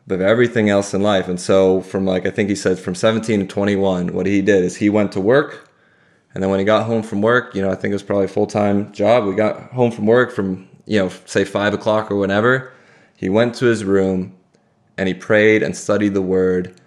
Above 0.09 0.21
everything 0.21 0.69
else 0.69 0.93
in 0.93 1.01
life. 1.01 1.27
And 1.27 1.39
so 1.39 1.81
from 1.81 2.05
like 2.05 2.25
I 2.25 2.31
think 2.31 2.49
he 2.49 2.55
said 2.55 2.79
from 2.79 2.95
17 2.95 3.41
to 3.41 3.45
21, 3.45 4.13
what 4.13 4.25
he 4.25 4.41
did 4.41 4.63
is 4.63 4.77
he 4.77 4.89
went 4.89 5.11
to 5.13 5.21
work 5.21 5.69
and 6.33 6.43
then 6.43 6.49
when 6.49 6.59
he 6.59 6.65
got 6.65 6.85
home 6.85 7.01
from 7.01 7.21
work, 7.21 7.55
you 7.55 7.61
know, 7.61 7.71
I 7.71 7.75
think 7.75 7.91
it 7.91 7.95
was 7.95 8.03
probably 8.03 8.25
a 8.25 8.29
full 8.29 8.47
time 8.47 8.91
job. 8.91 9.25
We 9.25 9.35
got 9.35 9.71
home 9.71 9.91
from 9.91 10.05
work 10.05 10.31
from, 10.31 10.67
you 10.85 10.99
know, 10.99 11.09
say 11.25 11.43
five 11.43 11.73
o'clock 11.73 12.11
or 12.11 12.15
whenever. 12.15 12.71
He 13.15 13.29
went 13.29 13.55
to 13.55 13.65
his 13.65 13.83
room 13.83 14.35
and 14.97 15.07
he 15.07 15.13
prayed 15.13 15.63
and 15.63 15.75
studied 15.75 16.13
the 16.13 16.21
word 16.21 16.79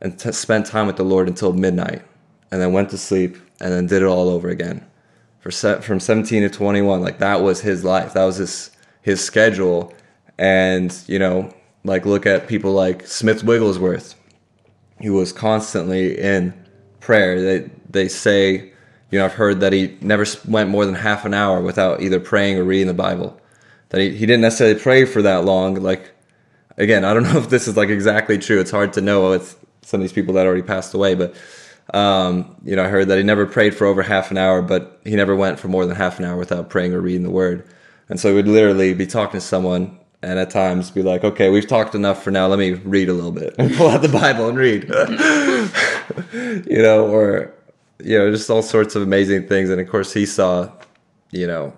and 0.00 0.18
t- 0.18 0.32
spent 0.32 0.66
time 0.66 0.86
with 0.86 0.96
the 0.96 1.04
Lord 1.04 1.28
until 1.28 1.52
midnight 1.52 2.02
and 2.50 2.60
then 2.60 2.72
went 2.72 2.90
to 2.90 2.98
sleep 2.98 3.36
and 3.60 3.72
then 3.72 3.86
did 3.86 4.02
it 4.02 4.06
all 4.06 4.28
over 4.28 4.48
again. 4.48 4.84
For 5.38 5.50
se- 5.50 5.82
from 5.82 6.00
17 6.00 6.42
to 6.42 6.50
21, 6.50 7.00
like 7.00 7.18
that 7.18 7.40
was 7.40 7.60
his 7.60 7.84
life. 7.84 8.14
That 8.14 8.24
was 8.24 8.36
his 8.36 8.70
his 9.00 9.24
schedule. 9.24 9.94
And, 10.38 10.96
you 11.06 11.18
know, 11.18 11.52
like 11.84 12.06
look 12.06 12.26
at 12.26 12.48
people 12.48 12.72
like 12.72 13.06
Smith 13.06 13.42
Wigglesworth, 13.42 14.14
who 15.00 15.14
was 15.14 15.32
constantly 15.32 16.18
in 16.18 16.54
prayer. 17.00 17.40
They 17.40 17.70
they 17.90 18.08
say, 18.08 18.72
you 19.10 19.18
know, 19.18 19.24
I've 19.24 19.34
heard 19.34 19.60
that 19.60 19.72
he 19.72 19.96
never 20.00 20.24
went 20.46 20.70
more 20.70 20.86
than 20.86 20.94
half 20.94 21.24
an 21.24 21.34
hour 21.34 21.60
without 21.60 22.02
either 22.02 22.20
praying 22.20 22.58
or 22.58 22.64
reading 22.64 22.86
the 22.86 22.94
Bible. 22.94 23.38
That 23.90 24.00
he, 24.00 24.10
he 24.10 24.26
didn't 24.26 24.40
necessarily 24.40 24.80
pray 24.80 25.04
for 25.04 25.20
that 25.22 25.44
long. 25.44 25.74
Like, 25.74 26.12
again, 26.78 27.04
I 27.04 27.12
don't 27.12 27.22
know 27.32 27.38
if 27.38 27.50
this 27.50 27.68
is 27.68 27.76
like 27.76 27.88
exactly 27.88 28.38
true. 28.38 28.60
It's 28.60 28.70
hard 28.70 28.92
to 28.94 29.00
know 29.00 29.30
with 29.30 29.58
some 29.82 30.00
of 30.00 30.02
these 30.02 30.12
people 30.12 30.34
that 30.34 30.46
already 30.46 30.62
passed 30.62 30.94
away. 30.94 31.14
But, 31.14 31.34
um, 31.92 32.56
you 32.64 32.76
know, 32.76 32.84
I 32.84 32.88
heard 32.88 33.08
that 33.08 33.18
he 33.18 33.24
never 33.24 33.44
prayed 33.44 33.74
for 33.74 33.86
over 33.86 34.02
half 34.02 34.30
an 34.30 34.38
hour, 34.38 34.62
but 34.62 35.00
he 35.04 35.16
never 35.16 35.34
went 35.36 35.58
for 35.58 35.68
more 35.68 35.84
than 35.84 35.96
half 35.96 36.18
an 36.18 36.24
hour 36.24 36.36
without 36.36 36.70
praying 36.70 36.94
or 36.94 37.00
reading 37.00 37.24
the 37.24 37.30
Word. 37.30 37.68
And 38.08 38.20
so 38.20 38.28
he 38.28 38.34
would 38.34 38.48
literally 38.48 38.94
be 38.94 39.06
talking 39.06 39.40
to 39.40 39.46
someone 39.46 39.98
and 40.22 40.38
at 40.38 40.50
times 40.50 40.90
be 40.90 41.02
like, 41.02 41.24
okay, 41.24 41.50
we've 41.50 41.66
talked 41.66 41.94
enough 41.94 42.22
for 42.22 42.30
now. 42.30 42.46
Let 42.46 42.58
me 42.58 42.72
read 42.72 43.08
a 43.08 43.12
little 43.12 43.32
bit 43.32 43.54
and 43.58 43.74
pull 43.74 43.88
out 43.88 44.02
the 44.02 44.08
Bible 44.08 44.48
and 44.48 44.56
read. 44.56 44.84
you 46.66 46.82
know, 46.82 47.06
or 47.06 47.52
you 47.98 48.18
know, 48.18 48.30
just 48.30 48.50
all 48.50 48.62
sorts 48.62 48.94
of 48.94 49.02
amazing 49.02 49.48
things. 49.48 49.70
And 49.70 49.80
of 49.80 49.88
course, 49.88 50.12
he 50.12 50.26
saw, 50.26 50.70
you 51.30 51.46
know, 51.46 51.72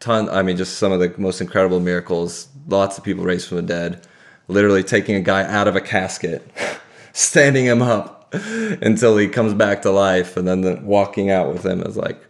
ton. 0.00 0.28
I 0.28 0.42
mean, 0.42 0.56
just 0.56 0.78
some 0.78 0.92
of 0.92 1.00
the 1.00 1.14
most 1.18 1.40
incredible 1.40 1.80
miracles. 1.80 2.48
Lots 2.66 2.98
of 2.98 3.04
people 3.04 3.24
raised 3.24 3.48
from 3.48 3.58
the 3.58 3.62
dead, 3.62 4.06
literally 4.48 4.82
taking 4.82 5.14
a 5.14 5.20
guy 5.20 5.44
out 5.44 5.68
of 5.68 5.76
a 5.76 5.80
casket, 5.80 6.46
standing 7.12 7.64
him 7.64 7.80
up 7.80 8.34
until 8.34 9.16
he 9.16 9.28
comes 9.28 9.54
back 9.54 9.82
to 9.82 9.90
life, 9.90 10.36
and 10.36 10.46
then 10.46 10.60
the, 10.60 10.78
walking 10.82 11.30
out 11.30 11.52
with 11.52 11.64
him 11.64 11.82
is 11.82 11.96
like, 11.96 12.22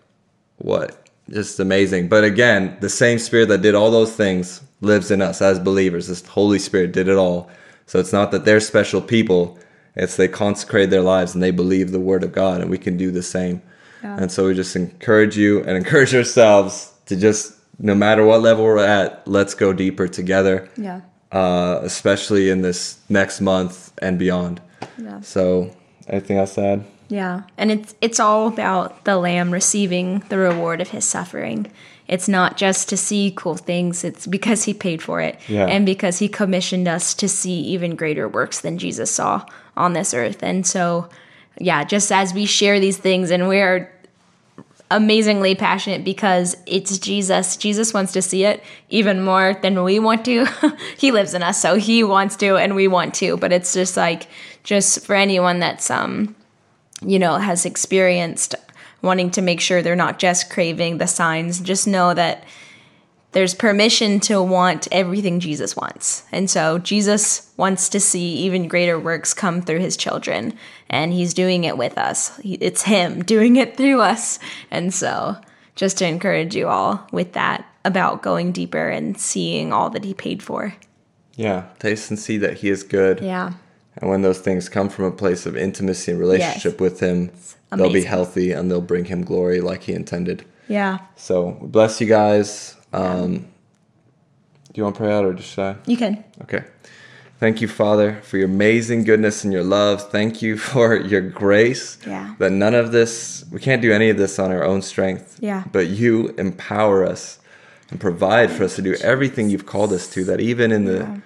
what? 0.58 1.07
Just 1.30 1.60
amazing. 1.60 2.08
But 2.08 2.24
again, 2.24 2.76
the 2.80 2.88
same 2.88 3.18
spirit 3.18 3.48
that 3.48 3.62
did 3.62 3.74
all 3.74 3.90
those 3.90 4.14
things 4.14 4.62
lives 4.80 5.10
in 5.10 5.20
us 5.20 5.42
as 5.42 5.58
believers. 5.58 6.06
This 6.08 6.24
Holy 6.26 6.58
Spirit 6.58 6.92
did 6.92 7.08
it 7.08 7.16
all. 7.16 7.50
So 7.86 7.98
it's 7.98 8.12
not 8.12 8.30
that 8.32 8.44
they're 8.44 8.60
special 8.60 9.00
people, 9.00 9.58
it's 9.96 10.16
they 10.16 10.28
consecrate 10.28 10.90
their 10.90 11.00
lives 11.02 11.34
and 11.34 11.42
they 11.42 11.50
believe 11.50 11.90
the 11.90 11.98
word 12.00 12.22
of 12.22 12.32
God, 12.32 12.60
and 12.60 12.70
we 12.70 12.78
can 12.78 12.96
do 12.96 13.10
the 13.10 13.22
same. 13.22 13.60
Yeah. 14.02 14.16
And 14.20 14.30
so 14.30 14.46
we 14.46 14.54
just 14.54 14.76
encourage 14.76 15.36
you 15.36 15.60
and 15.60 15.70
encourage 15.76 16.14
ourselves 16.14 16.92
to 17.06 17.16
just, 17.16 17.54
no 17.78 17.94
matter 17.94 18.24
what 18.24 18.40
level 18.42 18.64
we're 18.64 18.78
at, 18.84 19.26
let's 19.26 19.54
go 19.54 19.72
deeper 19.72 20.06
together, 20.06 20.68
Yeah. 20.76 21.00
uh, 21.32 21.80
especially 21.82 22.48
in 22.50 22.62
this 22.62 22.98
next 23.08 23.40
month 23.40 23.92
and 24.00 24.18
beyond. 24.18 24.60
Yeah. 24.96 25.20
So, 25.22 25.74
anything 26.06 26.36
else 26.38 26.54
to 26.54 26.62
add? 26.64 26.84
Yeah. 27.08 27.42
And 27.56 27.70
it's 27.70 27.94
it's 28.00 28.20
all 28.20 28.48
about 28.48 29.04
the 29.04 29.16
lamb 29.16 29.50
receiving 29.50 30.20
the 30.28 30.38
reward 30.38 30.80
of 30.80 30.88
his 30.88 31.04
suffering. 31.04 31.70
It's 32.06 32.28
not 32.28 32.56
just 32.56 32.88
to 32.88 32.96
see 32.96 33.32
cool 33.36 33.56
things, 33.56 34.04
it's 34.04 34.26
because 34.26 34.64
he 34.64 34.74
paid 34.74 35.02
for 35.02 35.20
it. 35.20 35.38
Yeah. 35.48 35.66
And 35.66 35.84
because 35.84 36.18
he 36.18 36.28
commissioned 36.28 36.88
us 36.88 37.14
to 37.14 37.28
see 37.28 37.60
even 37.60 37.96
greater 37.96 38.28
works 38.28 38.60
than 38.60 38.78
Jesus 38.78 39.10
saw 39.10 39.44
on 39.76 39.92
this 39.92 40.14
earth. 40.14 40.42
And 40.42 40.66
so 40.66 41.08
yeah, 41.58 41.84
just 41.84 42.12
as 42.12 42.32
we 42.32 42.46
share 42.46 42.78
these 42.78 42.98
things 42.98 43.30
and 43.30 43.48
we're 43.48 43.92
amazingly 44.90 45.54
passionate 45.54 46.04
because 46.04 46.56
it's 46.66 46.98
Jesus. 46.98 47.56
Jesus 47.56 47.92
wants 47.92 48.12
to 48.12 48.22
see 48.22 48.44
it 48.44 48.62
even 48.88 49.22
more 49.22 49.54
than 49.60 49.82
we 49.82 49.98
want 49.98 50.24
to. 50.24 50.46
he 50.98 51.12
lives 51.12 51.34
in 51.34 51.42
us, 51.42 51.60
so 51.60 51.74
he 51.74 52.02
wants 52.02 52.36
to 52.36 52.56
and 52.56 52.74
we 52.74 52.88
want 52.88 53.14
to, 53.14 53.36
but 53.36 53.52
it's 53.52 53.74
just 53.74 53.96
like 53.96 54.28
just 54.62 55.04
for 55.04 55.14
anyone 55.14 55.58
that's 55.58 55.90
um 55.90 56.34
you 57.04 57.18
know 57.18 57.36
has 57.36 57.64
experienced 57.64 58.54
wanting 59.02 59.30
to 59.30 59.42
make 59.42 59.60
sure 59.60 59.80
they're 59.80 59.96
not 59.96 60.18
just 60.18 60.50
craving 60.50 60.98
the 60.98 61.06
signs, 61.06 61.60
just 61.60 61.86
know 61.86 62.14
that 62.14 62.44
there's 63.32 63.54
permission 63.54 64.18
to 64.18 64.42
want 64.42 64.88
everything 64.90 65.38
Jesus 65.38 65.76
wants. 65.76 66.24
And 66.32 66.48
so 66.50 66.78
Jesus 66.78 67.52
wants 67.56 67.88
to 67.90 68.00
see 68.00 68.34
even 68.38 68.68
greater 68.68 68.98
works 68.98 69.34
come 69.34 69.62
through 69.62 69.80
his 69.80 69.96
children, 69.96 70.54
and 70.88 71.12
he's 71.12 71.34
doing 71.34 71.64
it 71.64 71.76
with 71.76 71.98
us. 71.98 72.40
It's 72.42 72.82
him 72.82 73.22
doing 73.22 73.56
it 73.56 73.76
through 73.76 74.00
us. 74.00 74.38
And 74.70 74.92
so 74.92 75.36
just 75.76 75.98
to 75.98 76.06
encourage 76.06 76.56
you 76.56 76.66
all 76.66 77.06
with 77.12 77.34
that 77.34 77.64
about 77.84 78.22
going 78.22 78.50
deeper 78.50 78.88
and 78.88 79.18
seeing 79.20 79.72
all 79.72 79.90
that 79.90 80.04
he 80.04 80.14
paid 80.14 80.42
for. 80.42 80.74
Yeah, 81.38 81.66
taste 81.78 82.10
and 82.10 82.18
see 82.18 82.36
that 82.38 82.54
He 82.58 82.68
is 82.68 82.82
good. 82.82 83.20
Yeah. 83.20 83.52
And 84.00 84.08
when 84.08 84.22
those 84.22 84.38
things 84.38 84.68
come 84.68 84.88
from 84.88 85.06
a 85.06 85.10
place 85.10 85.44
of 85.46 85.56
intimacy 85.56 86.12
and 86.12 86.20
relationship 86.20 86.80
with 86.80 87.00
Him, 87.00 87.30
they'll 87.70 87.92
be 87.92 88.04
healthy 88.04 88.52
and 88.52 88.70
they'll 88.70 88.80
bring 88.80 89.04
Him 89.04 89.24
glory 89.24 89.60
like 89.60 89.82
He 89.82 89.92
intended. 89.92 90.44
Yeah. 90.68 90.98
So, 91.16 91.52
bless 91.62 92.00
you 92.00 92.06
guys. 92.06 92.76
Um, 92.92 93.48
do 94.72 94.74
you 94.74 94.84
want 94.84 94.96
to 94.96 95.00
pray 95.00 95.12
out 95.12 95.24
or 95.24 95.34
just 95.34 95.50
should 95.50 95.64
I? 95.64 95.76
You 95.86 95.96
can. 95.96 96.24
Okay. 96.42 96.64
Thank 97.40 97.60
you, 97.60 97.68
Father, 97.68 98.20
for 98.22 98.36
your 98.36 98.46
amazing 98.46 99.04
goodness 99.04 99.44
and 99.44 99.52
your 99.52 99.62
love. 99.62 100.10
Thank 100.10 100.42
you 100.42 100.56
for 100.72 100.96
your 100.96 101.20
grace. 101.20 101.98
Yeah. 102.06 102.34
That 102.38 102.52
none 102.52 102.74
of 102.74 102.92
this, 102.92 103.44
we 103.50 103.60
can't 103.60 103.82
do 103.82 103.92
any 103.92 104.10
of 104.10 104.16
this 104.16 104.38
on 104.38 104.50
our 104.50 104.64
own 104.64 104.82
strength. 104.82 105.38
Yeah. 105.40 105.64
But 105.72 105.88
you 105.88 106.28
empower 106.38 107.04
us 107.04 107.38
and 107.90 108.00
provide 108.00 108.50
for 108.50 108.64
us 108.64 108.76
to 108.76 108.82
do 108.82 108.94
everything 109.02 109.50
you've 109.50 109.66
called 109.66 109.92
us 109.92 110.08
to, 110.10 110.24
that 110.24 110.40
even 110.40 110.72
in 110.72 110.84
the 110.84 111.20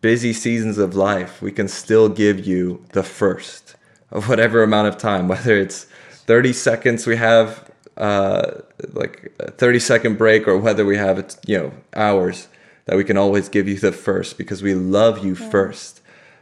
busy 0.00 0.32
seasons 0.32 0.78
of 0.78 0.94
life, 0.94 1.40
we 1.42 1.52
can 1.52 1.68
still 1.68 2.08
give 2.08 2.46
you 2.46 2.84
the 2.92 3.02
first 3.02 3.76
of 4.10 4.28
whatever 4.28 4.62
amount 4.62 4.88
of 4.88 4.98
time, 4.98 5.28
whether 5.34 5.56
it's 5.58 5.84
30 6.26 6.52
seconds 6.52 7.06
we 7.06 7.16
have, 7.16 7.70
uh, 7.96 8.60
like 8.92 9.32
a 9.38 9.50
30 9.50 9.78
second 9.78 10.18
break, 10.18 10.46
or 10.46 10.58
whether 10.58 10.84
we 10.84 10.96
have, 10.96 11.36
you 11.46 11.58
know, 11.58 11.72
hours, 11.94 12.48
that 12.86 12.96
we 12.96 13.04
can 13.04 13.16
always 13.16 13.48
give 13.48 13.68
you 13.68 13.76
the 13.76 13.92
first 13.92 14.38
because 14.38 14.62
we 14.62 14.74
love 14.74 15.24
you 15.24 15.34
first. 15.34 16.00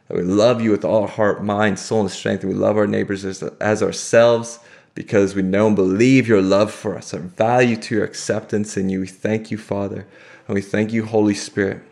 That 0.08 0.18
we 0.18 0.22
love 0.22 0.60
you 0.60 0.70
with 0.70 0.84
all 0.84 1.06
heart, 1.06 1.42
mind, 1.42 1.78
soul, 1.78 2.02
and 2.02 2.10
strength. 2.10 2.44
And 2.44 2.52
we 2.52 2.58
love 2.58 2.76
our 2.76 2.86
neighbors 2.86 3.24
as, 3.24 3.42
as 3.42 3.82
ourselves 3.82 4.58
because 4.94 5.34
we 5.34 5.42
know 5.42 5.66
and 5.66 5.76
believe 5.76 6.28
your 6.28 6.42
love 6.42 6.72
for 6.72 6.96
us, 6.96 7.14
our 7.14 7.20
value 7.20 7.76
to 7.76 7.94
your 7.96 8.04
acceptance 8.04 8.76
in 8.76 8.88
you. 8.90 9.00
We 9.00 9.06
thank 9.06 9.50
you, 9.50 9.58
Father. 9.58 10.06
And 10.46 10.54
we 10.54 10.60
thank 10.60 10.92
you, 10.92 11.06
Holy 11.06 11.34
Spirit, 11.34 11.82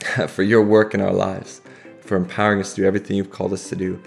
for 0.28 0.42
your 0.42 0.62
work 0.62 0.94
in 0.94 1.00
our 1.00 1.12
lives, 1.12 1.60
for 2.00 2.16
empowering 2.16 2.60
us 2.60 2.74
to 2.74 2.82
do 2.82 2.86
everything 2.86 3.16
you've 3.16 3.30
called 3.30 3.52
us 3.52 3.68
to 3.68 3.76
do, 3.76 4.02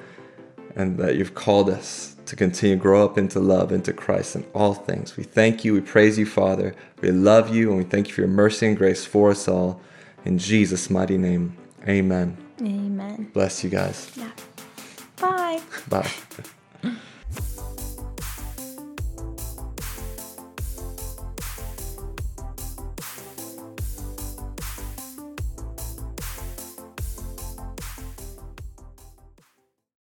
and 0.75 0.97
that 0.97 1.15
you've 1.15 1.35
called 1.35 1.69
us 1.69 2.15
to 2.25 2.35
continue 2.35 2.75
to 2.75 2.81
grow 2.81 3.03
up 3.03 3.17
into 3.17 3.39
love, 3.39 3.71
into 3.71 3.91
Christ 3.91 4.35
in 4.35 4.45
all 4.53 4.75
things. 4.75 5.17
We 5.17 5.23
thank 5.23 5.65
you. 5.65 5.73
We 5.73 5.81
praise 5.81 6.17
you, 6.17 6.25
Father. 6.25 6.75
We 7.01 7.11
love 7.11 7.53
you, 7.53 7.69
and 7.69 7.77
we 7.77 7.83
thank 7.83 8.07
you 8.07 8.13
for 8.13 8.21
your 8.21 8.29
mercy 8.29 8.67
and 8.67 8.77
grace 8.77 9.05
for 9.05 9.31
us 9.31 9.47
all. 9.47 9.81
In 10.25 10.37
Jesus' 10.37 10.89
mighty 10.89 11.17
name, 11.17 11.57
amen. 11.87 12.37
Amen. 12.61 13.29
Bless 13.33 13.63
you 13.63 13.69
guys. 13.69 14.11
Yeah. 14.15 14.31
Bye. 15.19 15.61
Bye. 15.89 16.11